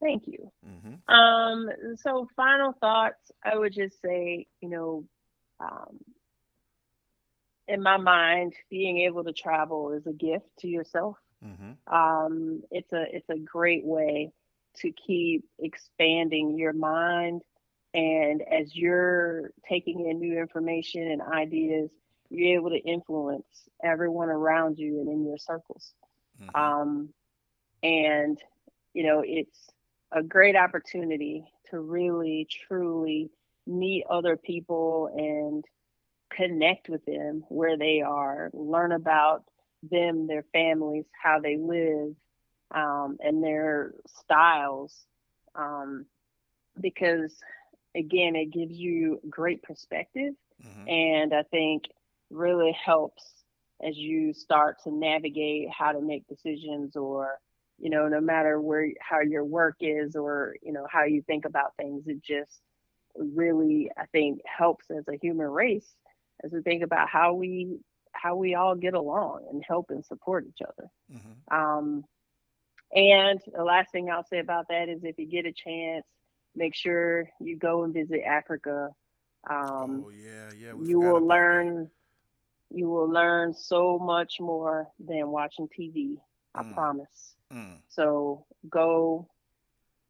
[0.00, 0.50] Thank you.
[0.66, 1.12] Mm-hmm.
[1.12, 3.32] Um, so, final thoughts.
[3.44, 5.04] I would just say, you know,
[5.60, 5.98] um,
[7.66, 11.16] in my mind, being able to travel is a gift to yourself.
[11.44, 11.94] Mm-hmm.
[11.94, 14.32] Um, it's a it's a great way
[14.76, 17.42] to keep expanding your mind,
[17.92, 21.90] and as you're taking in new information and ideas,
[22.30, 23.46] you're able to influence
[23.82, 25.92] everyone around you and in your circles.
[26.40, 26.56] Mm-hmm.
[26.56, 27.08] Um,
[27.82, 28.38] and
[28.94, 29.70] you know, it's
[30.12, 33.30] a great opportunity to really truly
[33.66, 35.64] meet other people and
[36.34, 39.44] connect with them where they are, learn about
[39.82, 42.14] them, their families, how they live,
[42.74, 44.94] um, and their styles.
[45.54, 46.06] Um,
[46.80, 47.34] because
[47.94, 50.34] again, it gives you great perspective,
[50.64, 50.88] mm-hmm.
[50.88, 51.84] and I think
[52.30, 53.22] really helps
[53.82, 57.38] as you start to navigate how to make decisions or
[57.78, 61.44] you know no matter where how your work is or you know how you think
[61.44, 62.60] about things it just
[63.16, 65.94] really i think helps as a human race
[66.44, 67.78] as we think about how we
[68.12, 70.88] how we all get along and help and support each other.
[71.12, 71.56] Mm-hmm.
[71.56, 72.04] Um,
[72.94, 76.04] and the last thing I'll say about that is if you get a chance,
[76.54, 78.90] make sure you go and visit Africa.
[79.48, 80.72] Um, oh yeah, yeah.
[80.82, 81.90] You will learn.
[82.70, 86.16] You will learn so much more than watching TV.
[86.54, 86.74] I mm.
[86.74, 87.34] promise.
[87.52, 87.78] Mm.
[87.88, 89.28] So go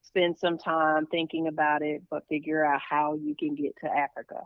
[0.03, 4.41] spend some time thinking about it, but figure out how you can get to Africa.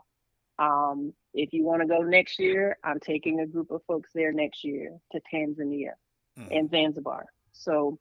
[0.59, 4.33] Um, if you want to go next year, I'm taking a group of folks there
[4.33, 5.93] next year to Tanzania
[6.39, 6.49] mm.
[6.51, 7.27] and Zanzibar.
[7.53, 7.99] So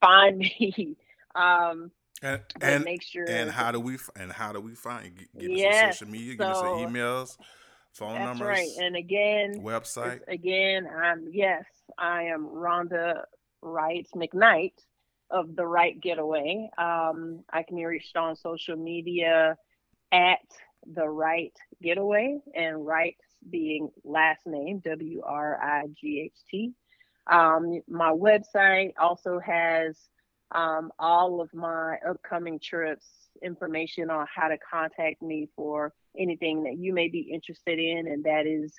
[0.00, 0.96] find me.
[1.34, 1.90] Um,
[2.22, 5.58] And and, make sure and how do we and how do we find get us
[5.58, 7.36] Yes, social media, get us so- our emails,
[7.94, 8.70] phone that's numbers, right.
[8.80, 10.20] And again, website.
[10.28, 11.64] Again, I'm yes,
[11.98, 13.24] I am Ronda
[13.62, 14.74] Wright McKnight
[15.30, 16.70] of the Wright Getaway.
[16.76, 19.56] Um, I can be reached on social media
[20.12, 20.38] at
[20.86, 23.16] the Wright Getaway, and Wright
[23.50, 26.72] being last name W R I G H T.
[27.30, 29.96] Um, my website also has
[30.52, 33.06] um, all of my upcoming trips,
[33.42, 38.24] information on how to contact me for anything that you may be interested in, and
[38.24, 38.74] that is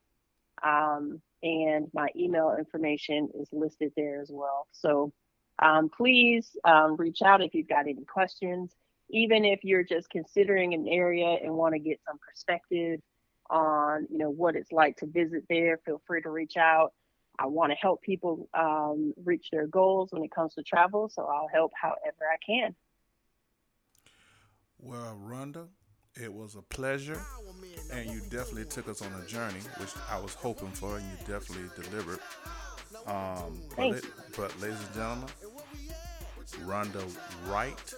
[0.63, 4.67] Um, and my email information is listed there as well.
[4.71, 5.11] So
[5.59, 8.73] um, please um, reach out if you've got any questions.
[9.09, 13.01] Even if you're just considering an area and want to get some perspective
[13.49, 16.93] on, you know, what it's like to visit there, feel free to reach out.
[17.39, 21.25] I want to help people um, reach their goals when it comes to travel, so
[21.25, 22.75] I'll help however I can.
[24.79, 25.67] Well, Ronda,
[26.21, 27.19] it was a pleasure,
[27.91, 31.17] and you definitely took us on a journey, which I was hoping for, and you
[31.25, 32.19] definitely delivered.
[33.07, 34.03] Um, but, Thanks.
[34.03, 35.29] la- but ladies and gentlemen,
[36.63, 37.03] Ronda
[37.47, 37.93] Wright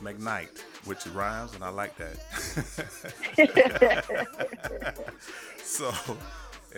[0.00, 2.16] McKnight, which rhymes, and I like that.
[5.62, 5.92] so,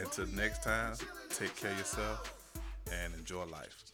[0.01, 0.95] until next time,
[1.31, 2.35] take care of yourself
[2.93, 3.90] and enjoy life.